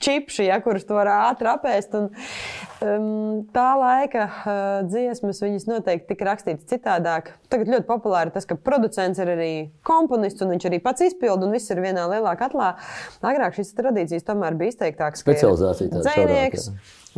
[0.00, 1.94] čipši, ja, kurus tu vari ātri apēst.
[1.98, 2.08] Un,
[2.84, 4.56] um, tā laika uh,
[4.88, 7.32] dziesmas, viņas noteikti tika rakstītas citādāk.
[7.52, 9.52] Tagad ļoti populāri tas, ka producents ir arī
[9.86, 12.74] komponists, un viņš arī pats izpilda, un viss ir vienā lielā katlā.
[13.22, 15.24] Agrāk šīs tradīcijas tomēr bija izteiktākas.
[15.24, 16.68] Specializācija tāda dzēnieks.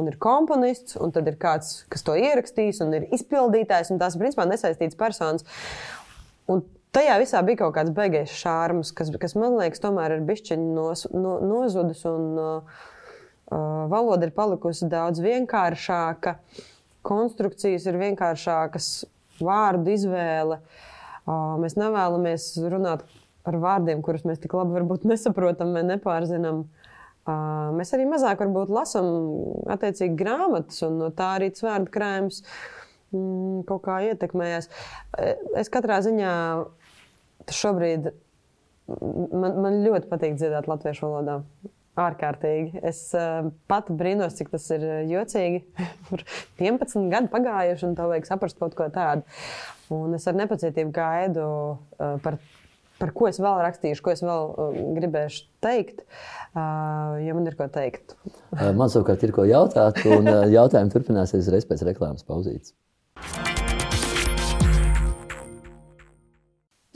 [0.00, 4.16] Un ir komponists, un tad ir kāds, kas to ierakstīs, un ir izpildītājs, un tās
[4.18, 5.46] principā nesaistītas personas.
[6.50, 10.74] Un Tajā visā bija kaut kāds beigais šārms, kas, kas man liekas, tomēr ir bišķiņi
[10.76, 12.04] nos, no, nozudis.
[12.06, 12.84] Un, uh,
[13.50, 16.36] uh, valoda ir palikusi daudz vienkāršāka,
[17.02, 18.92] konstrukcijas ir vienkāršākas,
[19.42, 20.60] vārdu izvēle.
[21.24, 23.02] Uh, mēs nevēlamies runāt
[23.44, 24.78] par vārdiem, kurus mēs tik labi
[25.10, 26.62] nesaprotam vai nepārzinām.
[27.24, 29.10] Uh, mēs arī mazāk varbūt lasām
[29.72, 32.44] attiecīgi grāmatas, un no tā arī vārdu krājums
[33.10, 34.68] mm, kaut kā ietekmējās.
[35.56, 36.34] Es katrā ziņā
[37.52, 38.12] šobrīd
[38.88, 41.40] man, man ļoti patīk dzirdēt latviešu valodā.
[41.94, 42.80] Ārkārtīgi.
[42.82, 45.60] Es uh, pat brīnos, cik tas ir jocīgi.
[46.08, 46.24] Tur
[46.58, 49.22] 11 gadi pagājuši, un tev vajag saprast kaut ko tādu.
[49.94, 52.40] Un es ar nepacietību gaidu uh, par,
[52.98, 57.58] par ko es vēl rakstīšu, ko es vēl uh, gribēšu teikt, uh, jo man ir
[57.62, 58.18] ko teikt.
[58.74, 62.74] man savukārt ir ko jautāt, un uh, jautājumi turpināsies reiz pēc reklāmas pauzītes.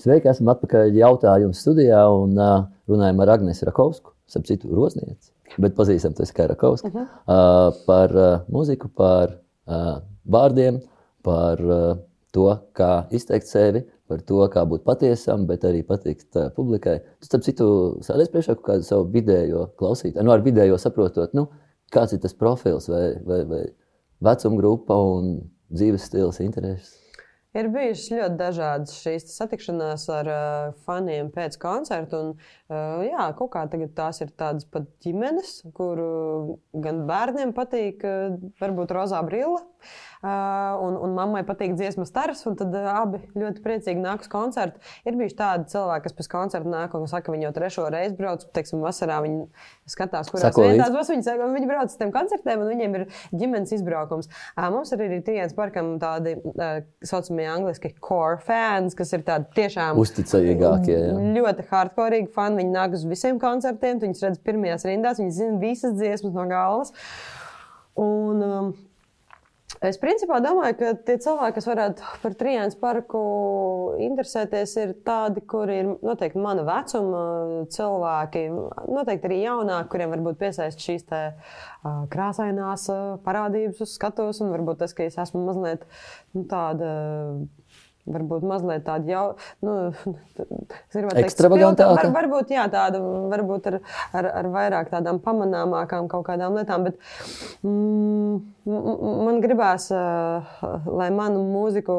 [0.09, 5.75] Sveiki, esam atpakaļ jautājumu studijā un uh, runājam ar Agnēs Rakovsku, ap citu roznieci, bet
[5.77, 7.09] pazīstam to kā Rakovsku, uh -huh.
[7.29, 9.35] uh, par uh, muziku, par
[9.69, 10.79] uh, vārdiem,
[11.23, 11.99] par uh,
[12.33, 17.03] to, kā izteikt sevi, par to, kā būt patiesam, bet arī patikt uh, publikai.
[17.21, 17.67] Tu, starp citu,
[18.01, 21.49] sādies priekšā kaut kādu savu vidējo klausītāju, nu ar vidējo saprotot, nu,
[21.93, 23.65] kāds ir tas profils vai, vai, vai
[24.21, 27.08] vecuma grupa un dzīves stils, intereses.
[27.57, 32.21] Ir bijušas ļoti dažādas šīs satikšanās ar uh, faniem pēc koncerta.
[32.21, 32.35] Un,
[32.69, 36.03] uh, jā, kaut kā tagad tās ir tādas pat ģimenes, kur
[36.77, 39.65] gan bērniem patīk, uh, varbūt rozā brīvība.
[40.19, 44.31] Uh, un, un mammai patīk dziesmu stars, un tad uh, abi ļoti priecīgi nāk uz
[44.33, 44.83] koncertu.
[45.07, 48.43] Ir bijuši tādi cilvēki, kas pēc koncerta nāk un saka, viņi jau trešo reizi brauc,
[48.57, 49.47] teiksim, vasarā viņi
[49.87, 51.13] skatās, kurās Sako vietās būs.
[51.15, 54.27] Viņi, saka, viņi brauc uz tiem koncertiem, un viņiem ir ģimenes izbraukums.
[54.57, 59.47] Uh, mums arī ir Trijāns parkam tādi uh, saucamie angliski core fans, kas ir tādi
[59.59, 60.97] tiešām uzticīgākie.
[60.97, 61.15] Jā.
[61.37, 62.63] Ļoti hardcore fani.
[62.63, 66.95] Viņi nāk uz visiem koncertiem, viņus redz pirmajās rindās, viņi zina visas dziesmas no galvas.
[67.99, 68.73] Un, um,
[69.85, 73.21] Es principā domāju, ka tie cilvēki, kas varētu par Trijānas parku
[74.03, 77.21] interesēties, ir tādi, kuri ir noteikti mana vecuma
[77.75, 78.43] cilvēki,
[78.91, 82.89] noteikti arī jaunāki, kuriem varbūt piesaist šīs te, uh, krāsainās
[83.27, 85.87] parādības uz skatuves, un varbūt tas, ka es esmu mazliet
[86.35, 86.91] nu, tāda
[88.15, 89.25] varbūt mazliet tāda jau,
[89.65, 89.75] nu,
[91.23, 91.95] ekstravagantāka.
[91.99, 93.01] Var, varbūt, jā, tāda,
[93.33, 93.79] varbūt ar,
[94.17, 96.99] ar, ar vairāk tādām pamanāmākām kaut kādām lietām, bet
[97.67, 98.39] mm,
[99.29, 101.99] man gribās, lai manu mūziku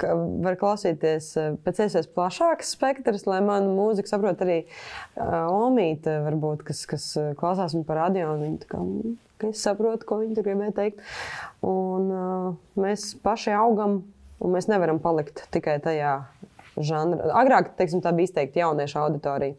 [0.00, 1.32] var klausīties
[1.64, 4.62] pēc iespējas plašāks spektrs, lai manu mūziku saprot arī
[5.16, 8.82] Omīte, varbūt, kas, kas klausās viņu par radio, tā kā,
[9.40, 11.02] ka es saprotu, ko viņi tur gribēja teikt.
[11.66, 14.00] Un uh, mēs paši augam
[14.42, 16.18] Un mēs nevaram palikt tikai tajā
[16.76, 17.30] žanrā.
[17.40, 19.56] Agrāk teiksim, tā bija izteikti jauniešu auditorija.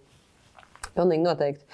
[0.97, 1.65] Pilnīgi noteikti.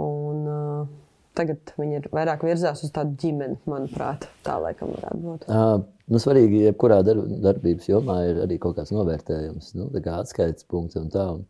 [0.00, 4.28] Un, uh, tagad viņi ir vairāk virzās uz tādu ģimeni, manuprāt.
[4.46, 5.48] Tā laikam varētu būt.
[5.48, 10.68] Uh, nu, svarīgi, jebkurā darb, darbības jomā ir arī kaut kāds novērtējums, nu, kā atskaites
[10.68, 11.26] punkts un tā.
[11.38, 11.44] Un,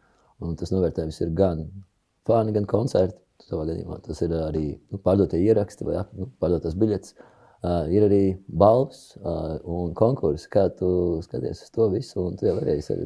[0.44, 1.66] un tas novērtējums ir gan
[2.28, 3.18] fani, gan koncerti.
[3.44, 7.16] Tas ir arī nu, pārdotie ieraksti vai nu, pārdotas biļetes.
[7.18, 7.33] Uh,
[7.64, 10.88] Uh, ir arī balvas uh, un konkursi, kā tu
[11.24, 12.96] skaties uz to visu, un tu jau arī esi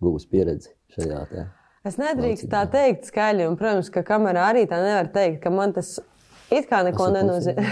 [0.00, 1.48] guvis pieredzi šajā tēmā.
[1.84, 5.74] Es nedrīkstu tā teikt skaļi, un, protams, ka kamerā arī tā nevar teikt, ka man
[5.76, 5.98] tas
[6.48, 7.66] it kā neko nenozīmē.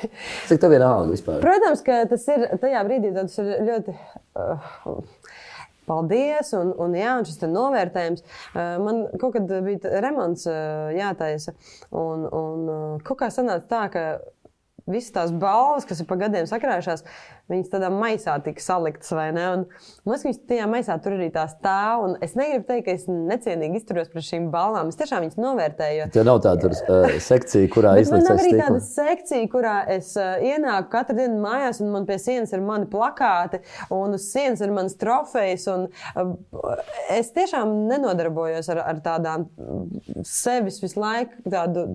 [0.50, 1.40] Cik tev ir alga vispār?
[1.44, 3.96] Protams, ka tas ir tajā brīdī tas ir ļoti.
[4.36, 5.00] Uh,
[5.90, 8.20] Paldies, un, un, jā, un šis novērtējums.
[8.54, 10.44] Man kaut kad bija remonts
[10.94, 11.56] jātaisa,
[11.90, 14.04] un, un kaut kā sanāca tā, ka
[14.92, 17.04] visas tās balvas, kas ir pa gadiem sakrājušās,
[17.50, 19.46] viņas tādā maisā tika saliktas, vai ne?
[19.54, 19.64] Un,
[20.04, 22.94] man liekas, ka viņas tajā maisā tur arī tā stāv, un es negribu teikt, ka
[22.96, 24.90] es necienīgi izturos pret šīm balvām.
[24.92, 25.98] Es tiešām viņas novērtēju.
[26.00, 30.12] jo Tev nav tāda uh, sekcija, kurā man izlikts nav arī tāda sekcija, kurā es
[30.20, 33.62] uh, ienāku katru dienu mājās, un man pie sienas ir mani plakāti,
[33.94, 35.66] un uz sienas ir mans trofejs.
[35.74, 36.72] Un, uh,
[37.12, 41.42] es tiešām nenodarbojos ar, ar tādām mm, sevis visu laiku.
[41.50, 41.86] Tādu,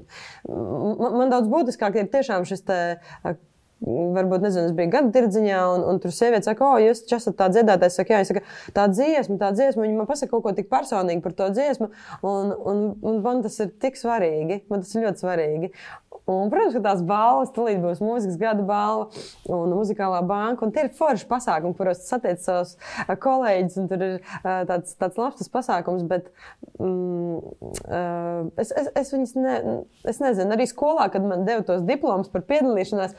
[0.49, 2.79] man, man daudz būtiskāk ir tiešām šis te.
[3.23, 3.37] Uh,
[3.83, 7.41] Varbūt, nezinu, es biju gada tirdziņā, un, un tur sieviete saka, o, jūs taču esat.
[7.91, 8.41] Saka, jā, es saku,
[8.73, 11.89] tā dziesma, tā dziesma, viņa man pasaka kaut ko tik personīgi par to dziesmu,
[12.25, 14.63] un, un, un man tas ir tik svarīgi.
[14.71, 15.71] Man tas ir ļoti svarīgi.
[16.25, 19.09] Un, protams, ka tās balvas, tūlīt būs mūzikas gada balva
[19.51, 20.65] un muzikālā banka.
[20.65, 22.75] Un tie ir forši pasākumi, kuros satiek savus
[23.05, 23.77] ā, kolēģus.
[23.91, 26.31] Tur ir ā, tāds, tāds labs tas pasākums, bet
[26.79, 27.99] mm, ā,
[28.63, 29.59] es, es, es viņus ne,
[30.09, 30.55] es nezinu.
[30.55, 33.13] Arī skolā, kad man deva tos diplomus par piedalīšanos.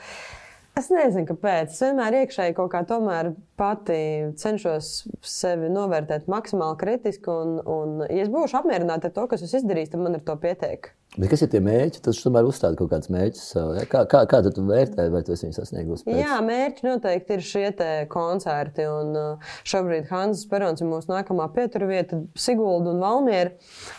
[0.77, 1.71] Es nezinu, kāpēc.
[1.71, 7.33] Es vienmēr iekšēji kaut kā tomēr pati cenšos sevi novērtēt maksimāli kritiski.
[7.33, 10.35] Un, un ja es būšu apmierināta ar to, kas es izdarīju, tad man ar to
[10.43, 10.91] pietiek.
[11.17, 12.01] Bet kas ir tie mērķi?
[12.05, 13.45] Tas tomēr uzstāda kaut kādus mērķus.
[13.53, 13.85] sev, ja?
[13.89, 16.05] Kā, kā, kā tu vērtē, vai tu esi sasniegusi?
[16.05, 17.71] pēc- Jā, mērķi noteikti ir šie
[18.13, 18.85] koncerti.
[18.85, 23.51] Un uh, šobrīd Hanzas Perons ir mūsu nākamā pieturvieta, Sigulda un Valmiera.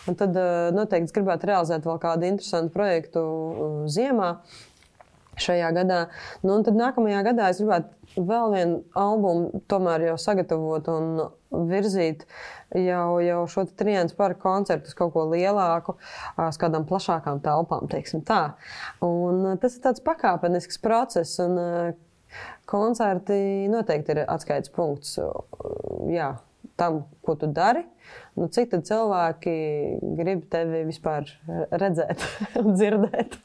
[0.07, 4.37] Un tad uh, noteikti gribētu realizēt vēl kādu interesantu projektu uh, ziemā.
[5.39, 5.99] Šajā gadā.
[6.43, 11.07] Nu, un tad nākamajā gadā es gribētu vēl vienu albumu tomēr jau sagatavot un
[11.69, 12.25] virzīt
[12.75, 15.95] jau, jau šo trījus par koncertu uz kaut ko lielāku,
[16.43, 18.43] uz kādām plašākām telpām, teiksim tā.
[19.05, 21.39] Un tas ir tāds pakāpenisks process.
[21.43, 21.57] Un,
[22.69, 25.15] koncerti noteikti ir atskaites punkts
[26.13, 26.33] jā,
[26.79, 27.83] tam, ko tu dari.
[28.37, 29.55] Nu, cik tad cilvēki
[30.17, 31.29] grib tevi vispār
[31.71, 32.25] redzēt
[32.61, 33.39] un dzirdēt?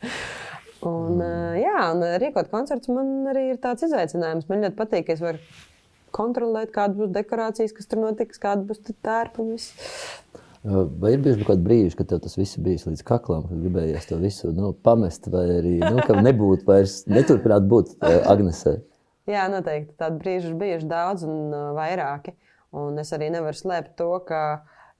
[0.88, 1.54] Un, mm.
[1.62, 4.48] jā, un rīkot koncertus man arī ir tāds izaicinājums.
[4.50, 5.40] Man ļoti patīk, ka es varu
[6.14, 9.74] kontrolēt, kādas būs dekorācijas, kas tur notiks, kāda būs tērpa un viss.
[10.64, 14.16] Vai ir bijuši kādi brīži, kad tev tas viss bija līdz kaklam, kad gribējies to
[14.22, 18.78] visu nu, pamest, vai arī nu, ka nebūtu vairs, neturpināt būt Agnesē?
[19.28, 22.32] Jā, noteikti tādu brīžu ir bijuši daudz un vairāki.
[22.74, 24.40] Un es arī nevaru slēpt to, ka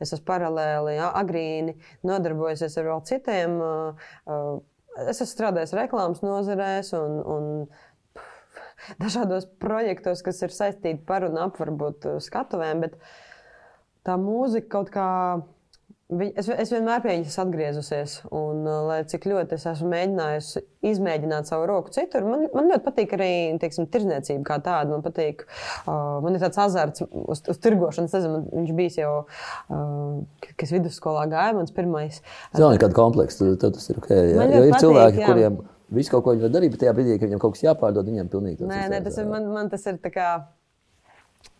[0.02, 1.74] es esmu paralēli, agrīni
[2.06, 3.56] nodarbojusies ar vēl citiem.
[3.64, 4.60] Uh,
[5.02, 11.58] es esmu strādājis reklāmas nozarēs un, un dažādos projektos, kas ir saistīti par un ap
[11.60, 12.98] varbūt uh, skatuvēm, bet
[14.06, 15.08] tā mūzika kaut kā.
[16.14, 21.48] Es, es vienmēr pie viņas atgriezusies, un uh, lai cik ļoti es esmu mēģinājusi izmēģināt
[21.48, 23.30] savu roku citur, man, man ļoti patīk arī
[23.62, 24.92] teiksim, tirzniecība kā tāda.
[24.92, 25.46] Man patīk,
[25.88, 28.10] uh, man ir tāds azarts uz, uz tirgošanu.
[28.10, 29.12] Es nezinu, viņš bija jau,
[29.74, 32.20] uh, kas vidusskolā gāja, mans pirmais.
[32.54, 34.10] Nekāds komplekss, tu- tev tas ir ok.
[34.12, 34.26] Jā.
[34.44, 35.30] Jo ir patīk, cilvēki, jā.
[35.32, 35.62] kuriem
[35.94, 38.30] visu kaut ko viņi var darīt, bet tajā brīdī, kad viņam kaut kas jāpārdod, viņam
[38.32, 40.28] pilnīgi tas Nē, nē, tas ir, man, man tas ir tā kā.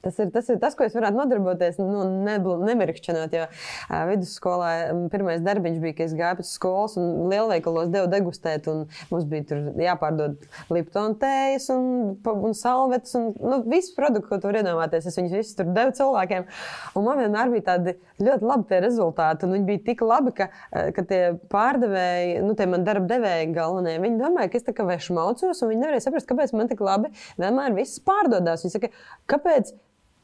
[0.05, 3.35] Tas ir, tas ir tas, ko es varētu nodarboties, nu, nebl- nemirkšķinot.
[3.35, 4.71] Jo uh, vidusskolā
[5.13, 8.69] pirmais darbiņš bija, ka es gāju pēc skolas un lielveikalos devu degustēt.
[9.11, 11.89] Mums bija tur jāpārdod liptonu tējas un,
[12.35, 15.09] un salvetes un nu, visu produktu, ko tu vari iedomāties.
[15.11, 16.47] Es viņus visus tur devu cilvēkiem.
[16.99, 19.51] Un man vienmēr bija tādi ļoti labi rezultāti.
[19.51, 20.49] Viņi bija tik labi, ka,
[20.97, 24.87] ka tie pārdevēji, nu, tie man darba devēji galvenie, viņi domāja, ka es tā kā
[24.89, 28.65] vai šmaucos, un viņi nevarēja saprast, kāpēc man tik labi vienmēr viss pārdodās.
[28.67, 28.93] Viņi saka,
[29.31, 29.75] kāpēc?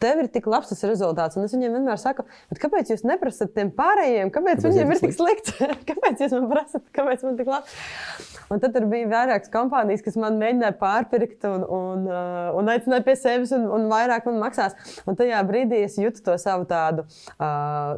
[0.00, 3.54] Tev ir tik labs tas rezultāts, un es viņiem vienmēr saku, "Bet kāpēc jūs neprasat
[3.54, 5.56] tiem pārējiem, kāpēc, Kāpēc viņiem ir tik slikts?
[5.90, 7.78] kāpēc jūs man prasat, kāpēc man tik labi?
[8.50, 13.04] Un tad tur bija vairākas kompānijas, kas man mēģināja pārpirkt un, un, uh, un aicināja
[13.06, 14.74] pie sevis, un, un vairāk man maksās.
[15.06, 17.04] Un tajā brīdī es jūtu to savu tādu
[17.38, 17.94] uh,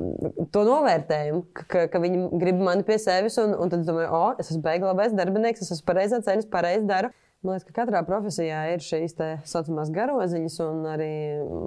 [0.53, 4.25] to novērtējumu, ka, ka viņi grib mani pie sevis, un, un tad es domāju, o,
[4.43, 7.15] es esmu beigas labais darbinieks, es esmu pareizā ceļā, es pareizi daru.
[7.43, 11.13] Man liekas, ka katrā profesijā ir šīs tā saucamās garoziņas, un arī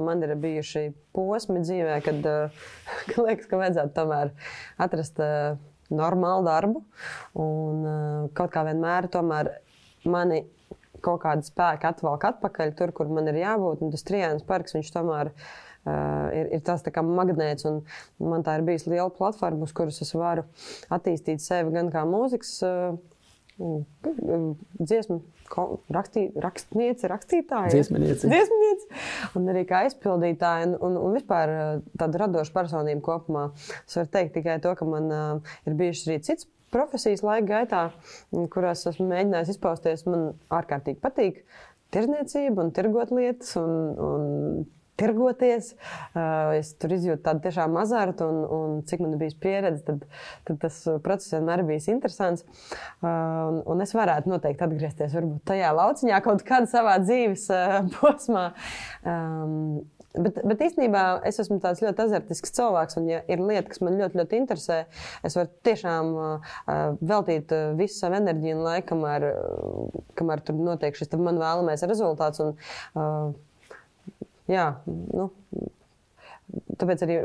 [0.07, 0.85] man ir bijuši
[1.15, 2.21] posmi dzīvē, kad,
[3.09, 4.31] kad liekas, ka vajadzētu tomēr
[4.85, 5.19] atrast
[5.91, 6.83] normālu darbu.
[7.43, 7.83] Un
[8.37, 9.09] kaut kā vienmēr
[10.07, 10.45] mani
[11.03, 13.83] kaut kāda spēka atvelk atpakaļ tur, kur man ir jābūt.
[13.83, 17.67] Un tas trijāns parks, viņš tomēr uh, ir, ir tas tā magnēts.
[18.23, 20.47] Man tā ir bijusi liela platforma, uz kuras es varu
[20.93, 22.55] attīstīt sevi gan kā mūzikas.
[22.63, 23.14] Uh,
[23.55, 27.71] dziesmu ko- rakstī, rakstniece, rakstītāja.
[27.71, 28.27] Dziesminiece.
[28.27, 28.89] Dziesminiece.
[29.39, 33.45] Un arī kā aizpildītāja un, un, un vispār eh, tāda radoša personība kopumā.
[33.85, 37.83] Es varu teikt tikai to, ka man uh, ir bijušas arī cits profesijas laika gaitā,
[38.35, 40.03] m, kurās esmu mēģinājis izpausties.
[40.09, 41.43] Man ārkārtīgi patīk
[41.95, 43.53] tirzniecība un tirgot lietas.
[43.61, 44.65] Un, un
[44.99, 45.73] Tirgoties,
[46.55, 50.05] es tur izjūtu tādu tiešām azartu, un, un cik man bijis pieredze, tad,
[50.47, 52.45] tad tas process vienmēr bijis interesants.
[53.03, 57.49] Un, un es varētu noteikti atgriezties varbūt tajā lauciņā kaut kādā savā dzīves
[57.97, 58.47] posmā.
[60.15, 63.97] Bet, bet īstenībā es esmu tāds ļoti azartisks cilvēks, un, ja ir lieta, kas man
[63.99, 64.77] ļoti, ļoti interesē,
[65.27, 66.53] es varu tiešām uh,
[67.01, 71.83] veltīt uh, visu savu enerģiju un laiku, kamēr, uh, kamēr tur notiek šis man vēlamais
[71.89, 72.43] rezultāts.
[72.45, 72.55] Un,
[72.95, 73.35] uh,
[74.51, 75.31] jā, nu,
[76.77, 77.15] Tāpēc arī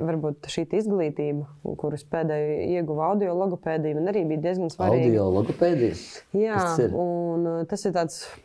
[0.48, 1.44] šī izglītība,
[1.76, 5.11] kuras pēdējo ieguva audio logopēdija, man arī bija diezgan svarīga.
[5.11, 5.98] Audio logopēdija.
[6.40, 6.94] Jā, Kas tas ir?
[6.96, 7.92] un uh, tas ir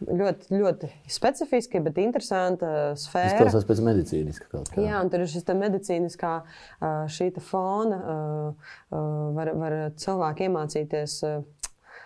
[0.04, 3.38] ļoti, ļoti specifisks, bet interesants Tas sfēra.
[3.40, 4.84] klausās pēc medicīniska kaut kā.
[4.84, 8.02] Jā, un tur ir šis medicīniskā ā, šī fona.
[8.04, 8.20] ā,
[9.36, 11.22] Var, var cilvēki iemācīties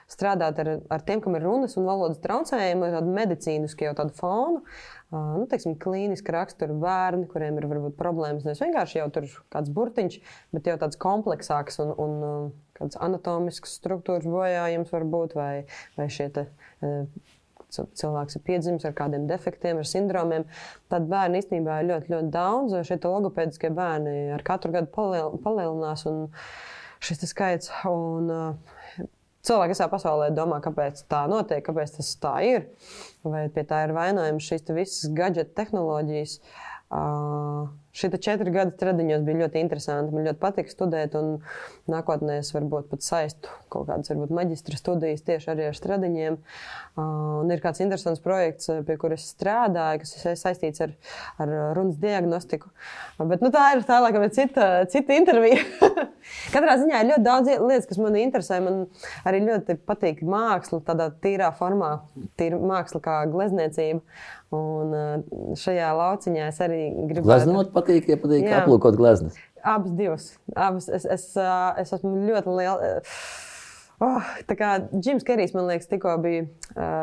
[0.10, 4.62] strādāt ar, ar tiem, kam ir runas un valodas traucējumi, tādu medicīnisku jau tādu fonu.
[4.62, 8.44] Ā, Nu, teiksim, klīniski rakstura bērni, kuriem ir varbūt problēmas.
[8.46, 10.20] Nevis vienkārši jau tur kāds burtiņš,
[10.54, 15.54] bet jau tāds kompleksāks un, un kāds anatomisks struktūras bojājums var būt vai,
[15.98, 16.46] vai šie te,
[17.74, 20.46] cilvēks ir piedzimis ar kādiem defektiem, ar sindromiem.
[20.94, 22.78] Tad bērnu īstenībā ir ļoti, ļoti daudz.
[22.86, 26.06] Šie te logopēdiskie bērni ar katru gadu paliel, palielinās
[27.02, 27.74] šis skaits.
[27.90, 28.79] Un, uh,
[29.48, 32.66] Cilvēki visā pasaulē domā, kāpēc tā notiek, kāpēc tas tā ir.
[33.24, 36.40] Vai pie tā ir vainojams šīs visas gadgeta tehnoloģijas.
[36.90, 40.14] Uh, Šī četri gadi treniņos bija ļoti interesanti.
[40.14, 41.40] Man ļoti patīk studēt, un
[41.90, 46.38] nākotnē es varbūt pat saistu kaut kādas varbūt, maģistra studijas tieši arī ar stradiņiem.
[47.00, 50.96] Uh, un ir kāds interesants projekts, pie kuras strādāju, kas ir saistīts ar,
[51.42, 52.72] ar runas diagnostiku.
[53.20, 55.62] Bet nu, tā ir tā, laikam, cita, cita intervija.
[56.54, 58.60] Katrā ziņā ir ļoti daudz lietas, kas man interesē.
[58.64, 58.82] Man
[59.28, 61.96] arī ļoti patīk māksla, tādā tīrā formā,
[62.40, 64.04] tīra māksla kā glezniecība.
[64.50, 67.28] Un uh, šajā lauciņā es arī gribētu.
[67.28, 68.62] Gleznot patīk, ja patīk Jā.
[68.64, 69.40] aplūkot gleznas.
[69.64, 70.30] Abas divas.
[70.56, 70.88] Abas.
[70.88, 72.96] Es, es, es esmu ļoti liela.
[74.00, 76.46] Oh, tā kā Džims Kerijs, man liekas, tikko bija,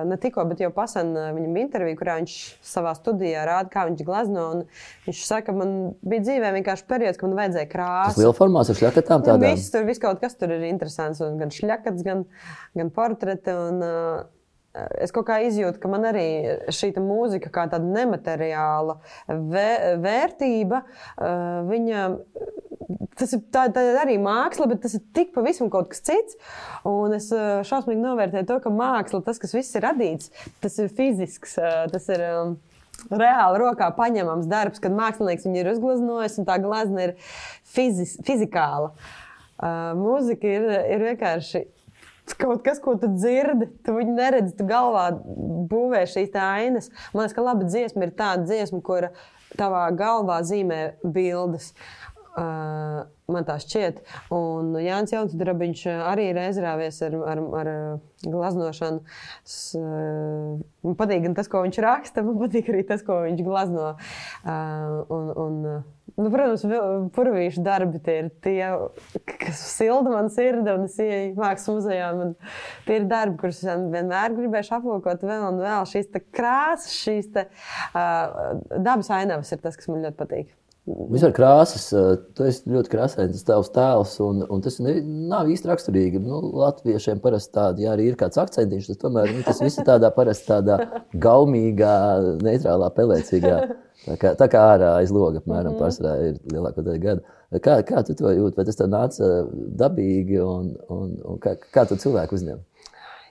[0.09, 4.01] ne tikko, bet jau pasen viņam bija intervija, kurā viņš savā studijā rāda, kā viņš
[4.09, 4.45] glezno.
[4.55, 4.63] un
[5.05, 8.23] Viņš saka, man bija dzīvē vienkārši periods, kad man vajadzēja krāsu.
[8.23, 9.45] liela formās ar šļakatām Nu, tādām.
[9.45, 11.21] Viss tur, viss kaut kas tur ir interesants.
[11.21, 12.25] un Gan šļakats, gan,
[12.81, 13.53] gan portreti.
[13.53, 14.25] Un, uh,
[15.03, 16.27] es kaut kā izjūtu, ka man arī
[16.75, 19.71] šī mūzika, kā tāda nemateriāla vē,
[20.03, 22.07] vērtība, uh, viņa.
[23.17, 26.37] Tas ir, tā, tā arī māksla, bet tas ir tik pavisam kaut kas cits.
[26.87, 30.31] Un es uh, šausmīgi novērtēju to, ka māksla, tas, kas viss ir radīts,
[30.63, 31.57] tas ir fizisks.
[31.59, 32.57] uh, Tas ir, um,
[33.11, 37.15] reāli rokā paņemams darbs, kad mākslinieks viņu ir uzgleznojis, un tā glezna ir
[37.75, 38.93] fizis, fizikāla.
[39.57, 41.65] Uh, mūzika ir, ir vienkārši
[42.43, 43.71] kaut kas, ko tu dzirdi.
[43.87, 45.09] Tu viņu neredzi, tu galvā
[45.71, 46.91] būvē šīs ainas.
[47.13, 49.13] Man liekas, ka laba dziesma ir tāda dziesma, kura
[49.57, 51.73] tavā galvā zīmē bildes.
[52.37, 54.03] Uh, man tā šķiet.
[54.37, 57.71] Un Jānis Jaunsudrabiņš arī ir aizrāvies ar, ar, ar
[58.27, 59.01] glaznošanu.
[59.41, 63.41] Es, uh, man patīk gan tas, ko viņš raksta, man patīk arī tas, ko viņš
[63.47, 63.95] glazno.
[64.45, 66.63] Uh, un, un, uh, Nu, protams,
[67.13, 68.61] purvīšu darbi tie ir tie,
[69.29, 72.07] kas silda man sirdi un es ieeju mākslas muzejā.
[72.17, 72.31] Man
[72.87, 75.85] tie ir darbi, kurus es vienmēr gribēju aplūkot vēl un vēl.
[75.91, 77.49] Šīs krāsas, šīs te,
[77.93, 80.55] uh, dabas ainavas ir tas, kas man ļoti patīk.
[80.87, 85.49] Vispār krāsas, eh, tu esi ļoti krāsains, tas tavs tēls, un, un tas ne, nav
[85.51, 86.21] īsti raksturīgi.
[86.23, 89.89] Nu, Latviešiem parasti tādi, ja arī ir kāds akcentiņš, tas tomēr nu, tas viss ir
[89.89, 90.77] tādā parasti tādā
[91.27, 91.97] gaumīgā,
[92.47, 93.57] neitrālā, pelēcīgā.
[94.07, 97.35] Tā kā, tā kā ārā aiz loga, apmēram, mm pārsvarā ir lielākā daļa gada.
[97.65, 98.55] Kā, kā tu to jūti?
[98.55, 99.33] Vai tas tev nāca
[99.83, 102.63] dabīgi, un, un, un kā, kā tu cilvēku uzņem?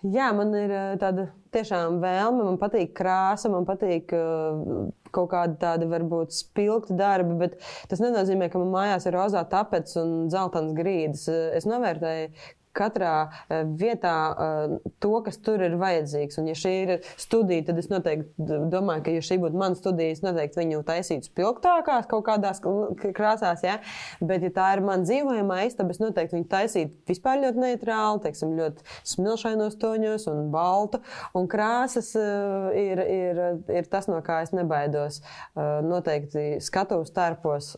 [0.06, 5.56] Jā, man ir eh, tāda tiešām vēlme, man patīk krāsa, man patīk uh, kaut kāda
[5.62, 7.56] tāda varbūt spilgta darba, bet
[7.90, 11.26] tas nenozīmē, ka man mājās ir rozā tapets un zeltains grīdas.
[11.32, 12.30] Eh, Es novērtēju
[12.76, 16.40] katrā eh, vietā eh, to, kas tur ir vajadzīgs.
[16.42, 20.16] Un, ja šī ir studija, tad es noteikti domāju, ka, ja šī būtu mana studija,
[20.16, 22.62] es noteikti viņu taisītu spilgtākās kaut kādās
[23.06, 23.66] krāsās.
[23.66, 23.80] Ja?
[24.22, 28.56] Bet, ja tā ir mana dzīvojamā istaba, es noteikti viņu taisītu vispār ļoti neitrāli, teiksim,
[28.60, 31.02] ļoti smilšainos toņos un baltu.
[31.38, 33.44] Un krāsas eh, ir, ir,
[33.82, 35.22] ir tas, no kā es nebaidos.
[35.56, 37.76] Noteikti skatuves starpos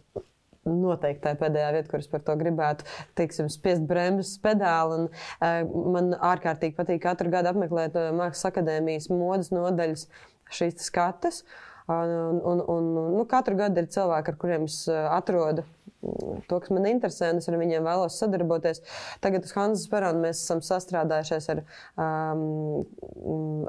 [0.68, 2.88] noteikti tā pēdējā vieta, kur es par to gribētu
[3.20, 5.00] teiksim, spiest bremzes pedāli.
[5.00, 10.08] Un, uh, man ārkārtīgi patīk katru gadu apmeklēt uh, Mākslas akadēmijas modes nodaļas
[10.54, 11.44] šīs skatas.
[11.88, 15.64] Un, un, un, nu, katru gadu ir cilvēki, ar kuriem es atrodu
[16.02, 18.84] to, kas man interesē, un es ar viņiem vēlos sadarboties.
[19.24, 21.64] Tagad uz Hanzas perona mēs esam sastrādājušies ar,
[21.98, 22.84] um,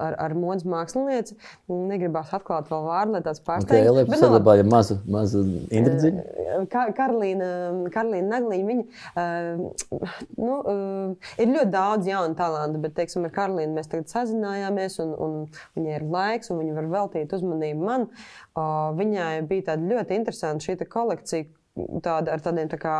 [0.04, 1.38] ar, ar modes mākslinieci.
[1.72, 3.88] Negribās atklāt vēl vārdu, lai tāds pārsteigts.
[3.88, 6.26] Okay, bet saglabājam mazu, mazu indridziņu.
[6.72, 7.50] Ka, Karlīna,
[7.94, 8.84] Karlīna Nagliņa, viņa
[9.24, 9.98] uh,
[10.36, 15.14] nu, uh, ir ļoti daudz jaunu talantu, bet, teiksim, ar Karlīnu mēs tagad sazinājāmies, un,
[15.16, 15.38] un
[15.78, 18.08] viņai ir laiks, un viņa var veltīt uzmanību man.
[18.58, 21.46] Uh, viņai bija tāda ļoti interesanta šī kolekcija,
[22.04, 22.98] tāda, ar tādiem tā kā,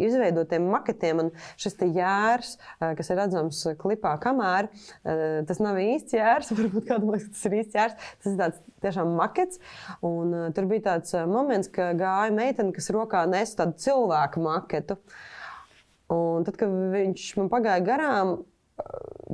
[0.00, 1.22] izveidotiem maketiem.
[1.24, 4.70] Un šis jērs, kas ir redzams klipā, kamēr
[5.48, 8.12] tas nav īsts jērs, varbūt kādam liekas, tas ir īsts jērs.
[8.20, 9.60] Tas ir tāds tiešām makets.
[10.06, 14.96] Un, uh, tur bija tāds moments, ka gāja meitene, kas rokā nes tādu cilvēku maketu.
[16.10, 18.40] Un tad, kad viņš man pagāja garām,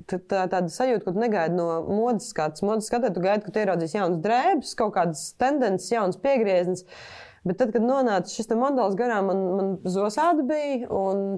[0.07, 2.65] tā, tāda sajūta, ka tu negaidi no modes skats.
[2.67, 6.85] Modes skatē, tu gaidi, ka tu ieraudzīsi jaunas drēbes, kaut kādas tendences, jaunas piegrieziens.
[7.47, 10.89] Bet tad, kad nonāca šis modelis garām, man, man zosāda bija.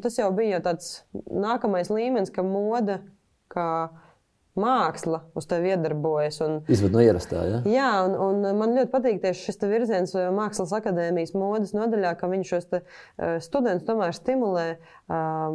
[0.05, 0.93] Tas jau bija jau tāds
[1.29, 3.03] nākamais līmenis, ka mode,
[3.53, 3.69] kā
[4.59, 6.41] māksla uz tevi iedarbojas.
[6.45, 7.43] Un, Izved no ierastā.
[7.49, 7.61] Ja?
[7.69, 12.53] Jā, un, un man ļoti patīk tieši šis virziens Mākslas akadēmijas modes nodaļā, ka viņš
[12.55, 15.49] šos te, uh, studentus tomēr stimulē uh,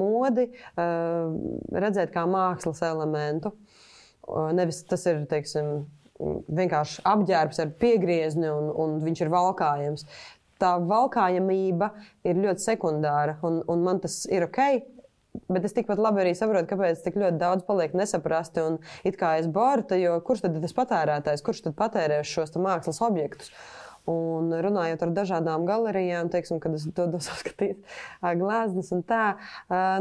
[0.00, 3.52] modi redzēt kā mākslas elementu.
[4.54, 5.88] Nevis tas ir, teiksim,
[6.48, 10.06] vienkārši apģērbs ar piegriezni un, un viņš ir valkājams.
[10.60, 11.92] Tā valkājamība
[12.28, 14.60] ir ļoti sekundāra, un, un man tas ir ok.
[15.50, 19.36] Bet es tikpat labi arī saprotu, kāpēc tik ļoti daudz paliek nesaprasti un it kā
[19.38, 23.52] es borta, jo kurš tad ir tas patērētājs, kurš tad patērēs šos mākslas objektus?
[24.10, 27.84] Un runājot ar dažādām galerijām, teiksim, kad es dodos apskatīt
[28.40, 29.24] glāzes tā,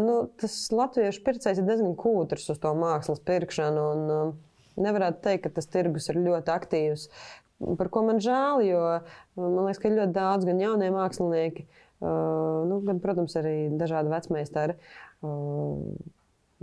[0.01, 3.89] nu, tas latviešu pircējs ir diezgan kūtrs uz to mākslas pirkšanu.
[3.93, 4.37] Un,
[4.81, 7.07] nevarētu teikt, ka tas tirgus ir ļoti aktīvs.
[7.79, 8.83] Par ko man žēl, jo
[9.39, 14.13] man liekas, ka ir ļoti daudz gan jaunie mākslinieki, uh, nu, gan, protams, arī dažādi
[14.13, 14.79] vecmeistari.
[15.19, 15.83] Uh,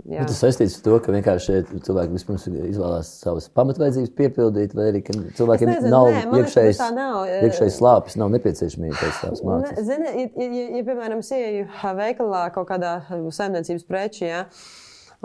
[0.05, 0.27] Jā.
[0.29, 5.71] Tas saistīts ar to, ka vienkārši cilvēki vispirms izvēlās savas pamatvajadzības piepildīt, vai arī cilvēkiem
[5.71, 7.15] nezinu, nav nē, iekšējs, nav,
[7.47, 9.81] iekšējs slāpes, nav nepieciešamība pēc tās mākslas.
[9.89, 11.65] Zini, ja, ja, ja, piemēram, es ieju
[11.97, 14.43] veikalā kaut kādā saimniecības prečī, ja,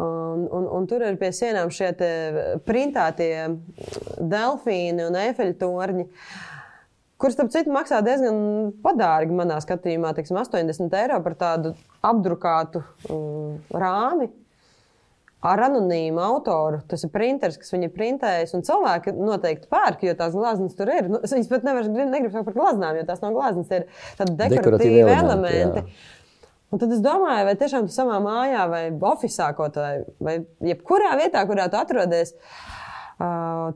[0.00, 1.90] Un, un, un tur ir pie sienām šie
[2.64, 3.34] printētie
[4.16, 6.06] delfīni un efeļu torņi.
[7.20, 12.82] Kurš, starp citu, maksā diezgan padārgi manā skatījumā, teiksim, 80 eiro par tādu apdrukātu
[13.12, 14.30] um, rāmi
[15.42, 16.80] ar anonīmu autoru.
[16.88, 18.56] Tas ir printeris, kas viņu printējis.
[18.56, 21.10] Un cilvēki noteikti pērk, jo tās glāzes tur ir.
[21.12, 23.86] Nu, viņas pat nevar negrib saukt par glāznām, jo tās nav glāzes, ir
[24.18, 25.62] tādi dekoratīvi elementi.
[25.62, 26.20] elementi.
[26.72, 30.36] Un tad es domāju, vai tiešām tu savā mājā, vai oficiālā vai, vai
[30.72, 32.80] jebkurā vietā, kurā tu atrodies, uh,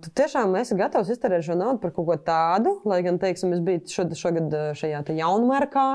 [0.00, 3.60] tu tiešām esi gatavs iztērēt šo naudu par kaut ko tādu, lai gan, teiksim, es
[3.64, 5.86] biju šogad, šogad šajā jaunmarkā.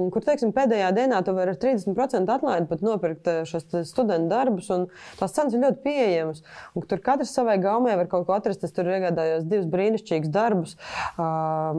[0.00, 4.86] Kur teiksim, pēdējā dienā tu vari ar 30% atlaidi pat nopirkt šos studentu darbus, un
[5.18, 6.44] tās cenas ir ļoti pieejamas.
[6.78, 8.64] Un, tur katrs savai gaumē var kaut ko atrast.
[8.64, 10.78] Es tur iegādājos divus brīnišķīgus darbus.
[11.18, 11.74] Uh,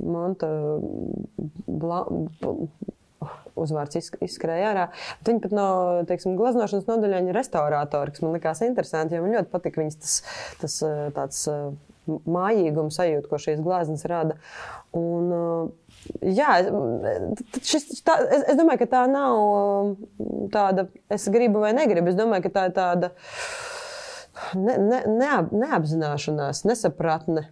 [0.00, 0.50] Monta,
[1.68, 2.02] bla,
[3.58, 4.84] uzvārds izskrēja ārā.
[5.20, 5.66] Bet viņi pat no
[6.08, 10.14] teiksim, glaznošanas nodaļā ir restaurātori, kas man likās interesanti, man ļoti patika viņas tas,
[10.62, 11.66] tas eh, tāds eh,
[12.08, 14.38] mājīguma sajūta, ko šīs glāzes rada.
[14.94, 16.58] Un, eh, jā,
[17.60, 19.94] šis, tā, es, es domāju, ka tā nav
[20.54, 22.12] tāda, es gribu vai negribu.
[22.12, 23.14] Es domāju, ka tā ir tāda
[24.58, 27.48] ne, ne, neap, neapzināšanās, nesapratne.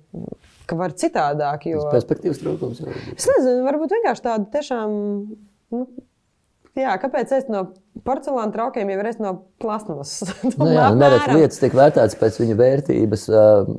[0.70, 1.66] Ka var citādāk.
[1.70, 1.80] Jo...
[1.88, 2.82] Tas perspektīvas trūkums.
[3.16, 4.92] Es nezinu, varbūt vienkārši tāda tiešām
[5.72, 5.86] Nu,
[6.78, 7.64] jā, kāpēc es no
[8.06, 10.32] porcelāna traukiem jau esmu no plasmasas?
[10.58, 13.26] nu, jā, nu, nereti lietas tiek vērtētas pēc viņa vērtības,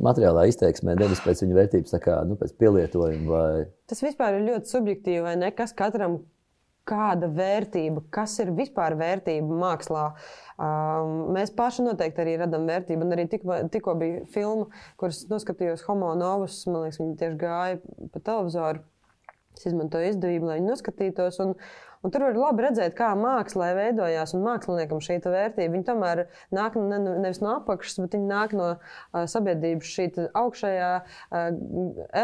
[0.10, 3.26] materiālā izteiksmē, nevis pēc viņa vērtības, kā nu, pēc pielietojuma.
[3.32, 3.66] Vai...
[3.89, 5.54] Tas vispār ir ļoti subjektīvi, vai ne?
[5.56, 6.22] Kas katram
[6.88, 10.08] kāda vērtība, kas ir vispār vērtība mākslā.
[10.54, 13.06] Um, mēs paši noteikti arī radām vērtību.
[13.06, 14.68] Un arī tikko, tikko bija filma,
[15.00, 16.60] kuras noskatījos Homo Novus.
[16.68, 17.80] Man liekas, viņi tieši gāja
[18.12, 18.84] pa televizoru.
[19.58, 21.39] Es izmantoju izdevību, lai viņi noskatītos.
[21.43, 21.54] Un,
[22.04, 25.72] Un tur var labi redzēt, kā mākslā veidojās un māksliniekam šī vērtība.
[25.72, 30.89] Viņi tomēr nāk ne, nevis no apakšas, bet viņi nāk no uh, sabiedrības šī augšējā,
[30.99, 31.45] uh,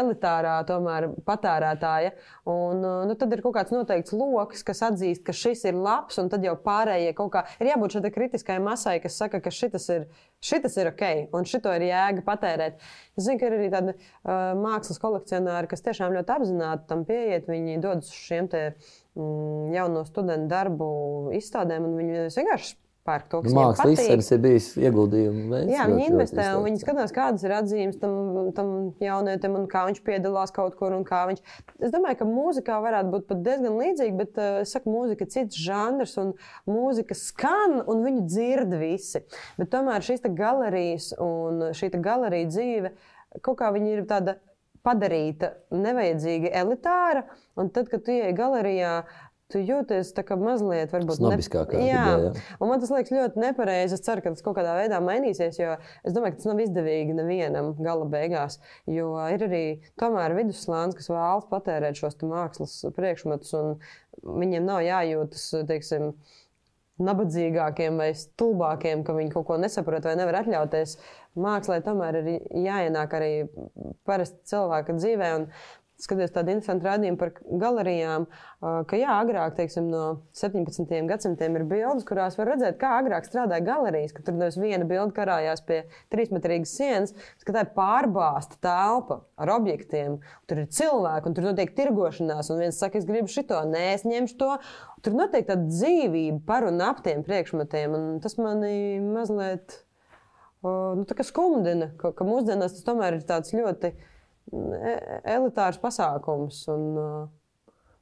[0.00, 2.12] elitārā tomēr, patērētāja.
[2.44, 6.20] Un, uh, nu, tad ir kaut kāds noteikts lokus, kas atzīst, ka šis ir labs,
[6.20, 9.88] un tad jau pārējie kaut kā ir jābūt šādai kritiskai masai, kas saka, ka šis
[9.96, 10.08] ir,
[10.44, 12.80] šitas ir ok, un šito ir jēga patērēt.
[13.16, 17.48] Es zinu, ka ir arī tādi uh, mākslas kolekcionāri, kas tiešām ļoti apzināti tam pieiet.
[17.48, 20.86] Viņi dodas uz šiem te mm, jauno studentu darbu
[21.36, 24.04] izstādēm, un viņi vienkārši pērk to, kas Mākslas viņiem patīk.
[24.04, 25.54] izsmeļs ir bijis ieguldījums.
[25.72, 30.02] Jā, viņi investē, un viņi skatās, kādas ir atzīmes tam, tam jaunietim, un kā viņš
[30.06, 30.94] piedalās kaut kur.
[31.00, 31.40] Viņš...
[31.80, 35.32] Es domāju, ka mūzikā varētu būt pat diezgan līdzīga, bet uh, es saku, mūzika ir
[35.32, 36.34] cits žanrs, un
[36.68, 39.24] mūzika skan, un viņu dzird visi.
[39.58, 42.94] Bet tomēr šīs galerijas un šī galerija dzīve
[43.44, 44.40] kaut kā viņi ir tāda
[44.86, 47.26] padarīta nevajadzīgi elitāra,
[47.58, 48.94] un tad, kad tu ieej galerijā,
[49.50, 52.44] tu jūties tā kā mazliet, Snobiskākā jā, vidē, jā.
[52.62, 53.96] un man tas liekas ļoti nepareizi.
[53.96, 55.72] Es ceru, ka tas kaut kādā veidā mainīsies, jo
[56.06, 58.60] es domāju, ka tas nav izdevīgi nevienam gala beigās.
[58.90, 59.64] Jo ir arī
[60.00, 63.74] tomēr vidusslānis, kas vēlas patērēt šos mākslas priekšmetus, un
[64.22, 66.12] viņiem nav jājūtas, teiksim,
[67.00, 70.98] nabadzīgākiem vai stulbākiem, ka viņi kaut ko nesaprot vai nevar atļauties.
[71.38, 72.30] Mākslā tomēr ir
[72.64, 73.34] jāienāk arī
[74.08, 75.34] parasti cilvēka dzīvē.
[75.38, 75.50] Un
[76.00, 78.24] Skaties tādu interesantu rādījumu par galerijām,
[78.60, 80.04] ka jā, agrāk, teiksim, no
[80.36, 80.94] 17.
[81.08, 85.12] gadsimtiem ir bildes, kurās var redzēt, kā agrāk strādāja galerijas, ka tur nevis viena bilde
[85.16, 85.82] karājās pie
[86.14, 87.12] trīsmetrīgas sienas,
[87.42, 90.16] bet tā ir pārbāzta telpa ar objektiem.
[90.48, 94.08] Tur ir cilvēki, un tur notiek tirgošanās, un viens saka, es gribu šito, nē, es
[94.08, 94.54] ņemšu to.
[95.04, 99.82] Tur notiek tāda dzīvība par un ap tiem priekšmetiem, un tas mani mazliet
[100.64, 106.62] nu, skumdina, ka, ka mūsdienās tas tomēr ir tāds ļoti e- elitārs pasākums.
[106.72, 107.28] Un, uh,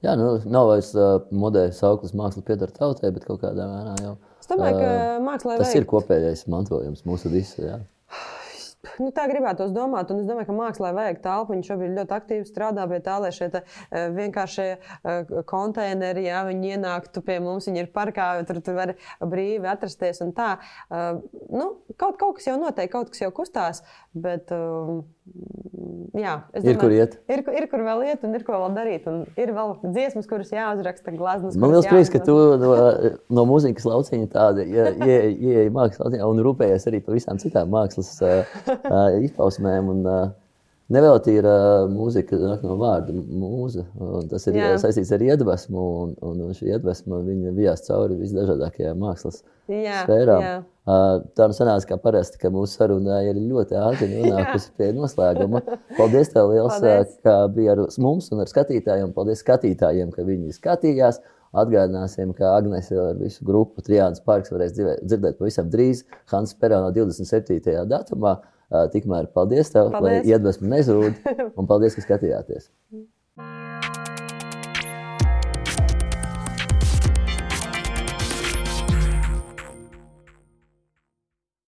[0.06, 4.12] Jā, nu, nav vairs uh, modē sauklis māksla pieder tautai, bet kaut kādā mērā jau.
[4.38, 7.64] es domāju, ka Ā, mākslā Tas ir kopējais mantojums mūsu visu.
[7.66, 7.80] Jā.
[9.02, 11.54] Nu, tā gribētos domāt, un es domāju, ka mākslā vajag telpu.
[11.54, 13.64] Viņi šobrīd ļoti aktīvi strādā pie tā, lai šie eh,
[14.14, 19.66] vienkāršie eh, konteineri, ja viņi ienāktu pie mums, viņi ir parkā, tur, tur var brīvi
[19.70, 20.22] atrasties.
[20.22, 20.52] un Tā,
[20.88, 21.14] Eh,
[21.50, 21.66] nu,
[21.96, 23.82] kaut, kaut kas jau notiek, kaut kas jau kustās,
[24.16, 25.02] bet um,
[26.16, 27.18] jā, es Ir, kur iet.
[27.28, 29.08] Ir, ir kur vēl iet, un ir ko vēl darīt.
[29.36, 31.58] Ir vēl dziesmas, kuras jāuzraksta, glazmas.
[31.60, 32.72] Man liels prieks, ka tu no,
[33.36, 38.67] no mūzikas lauciņa tāda ieeja mākslas lauciņā un rūpējies arī par visām citām mākslas uh,
[39.28, 39.94] izpausmēm.
[39.94, 40.34] Un,
[40.88, 43.82] Nevelti ir uh, mūzika nāk no vārda mūza.
[44.30, 44.70] Tas ir Jā.
[44.80, 50.46] Saistīts ar iedvesmu, un, un šī iedvesma viņa vijās cauri visdažādākajām mākslas Jā, sfērām.
[50.46, 50.54] jā.
[50.88, 55.60] Uh, tā nu sanāca, kā parasti, ka mūsu saruna ir ļoti ātri nonākusi pie noslēguma.
[55.98, 57.18] Paldies, tev liels, Paldies.
[57.20, 59.12] ka bija ar mums un ar skatītājiem.
[59.12, 61.20] Paldies skatītājiem, ka viņi skatījās.
[61.52, 67.84] Atgādināsim, ka Agnēs ar visu grupu Trijānas parks varēs dzirdēt pavisam drīz Hans Perona 27.
[67.92, 68.38] datumā.
[68.68, 70.24] Tikmēr paldies tev, Paldies.
[70.26, 71.22] lai iedvesmu nezūd,
[71.58, 72.68] un paldies, ka skatījāties.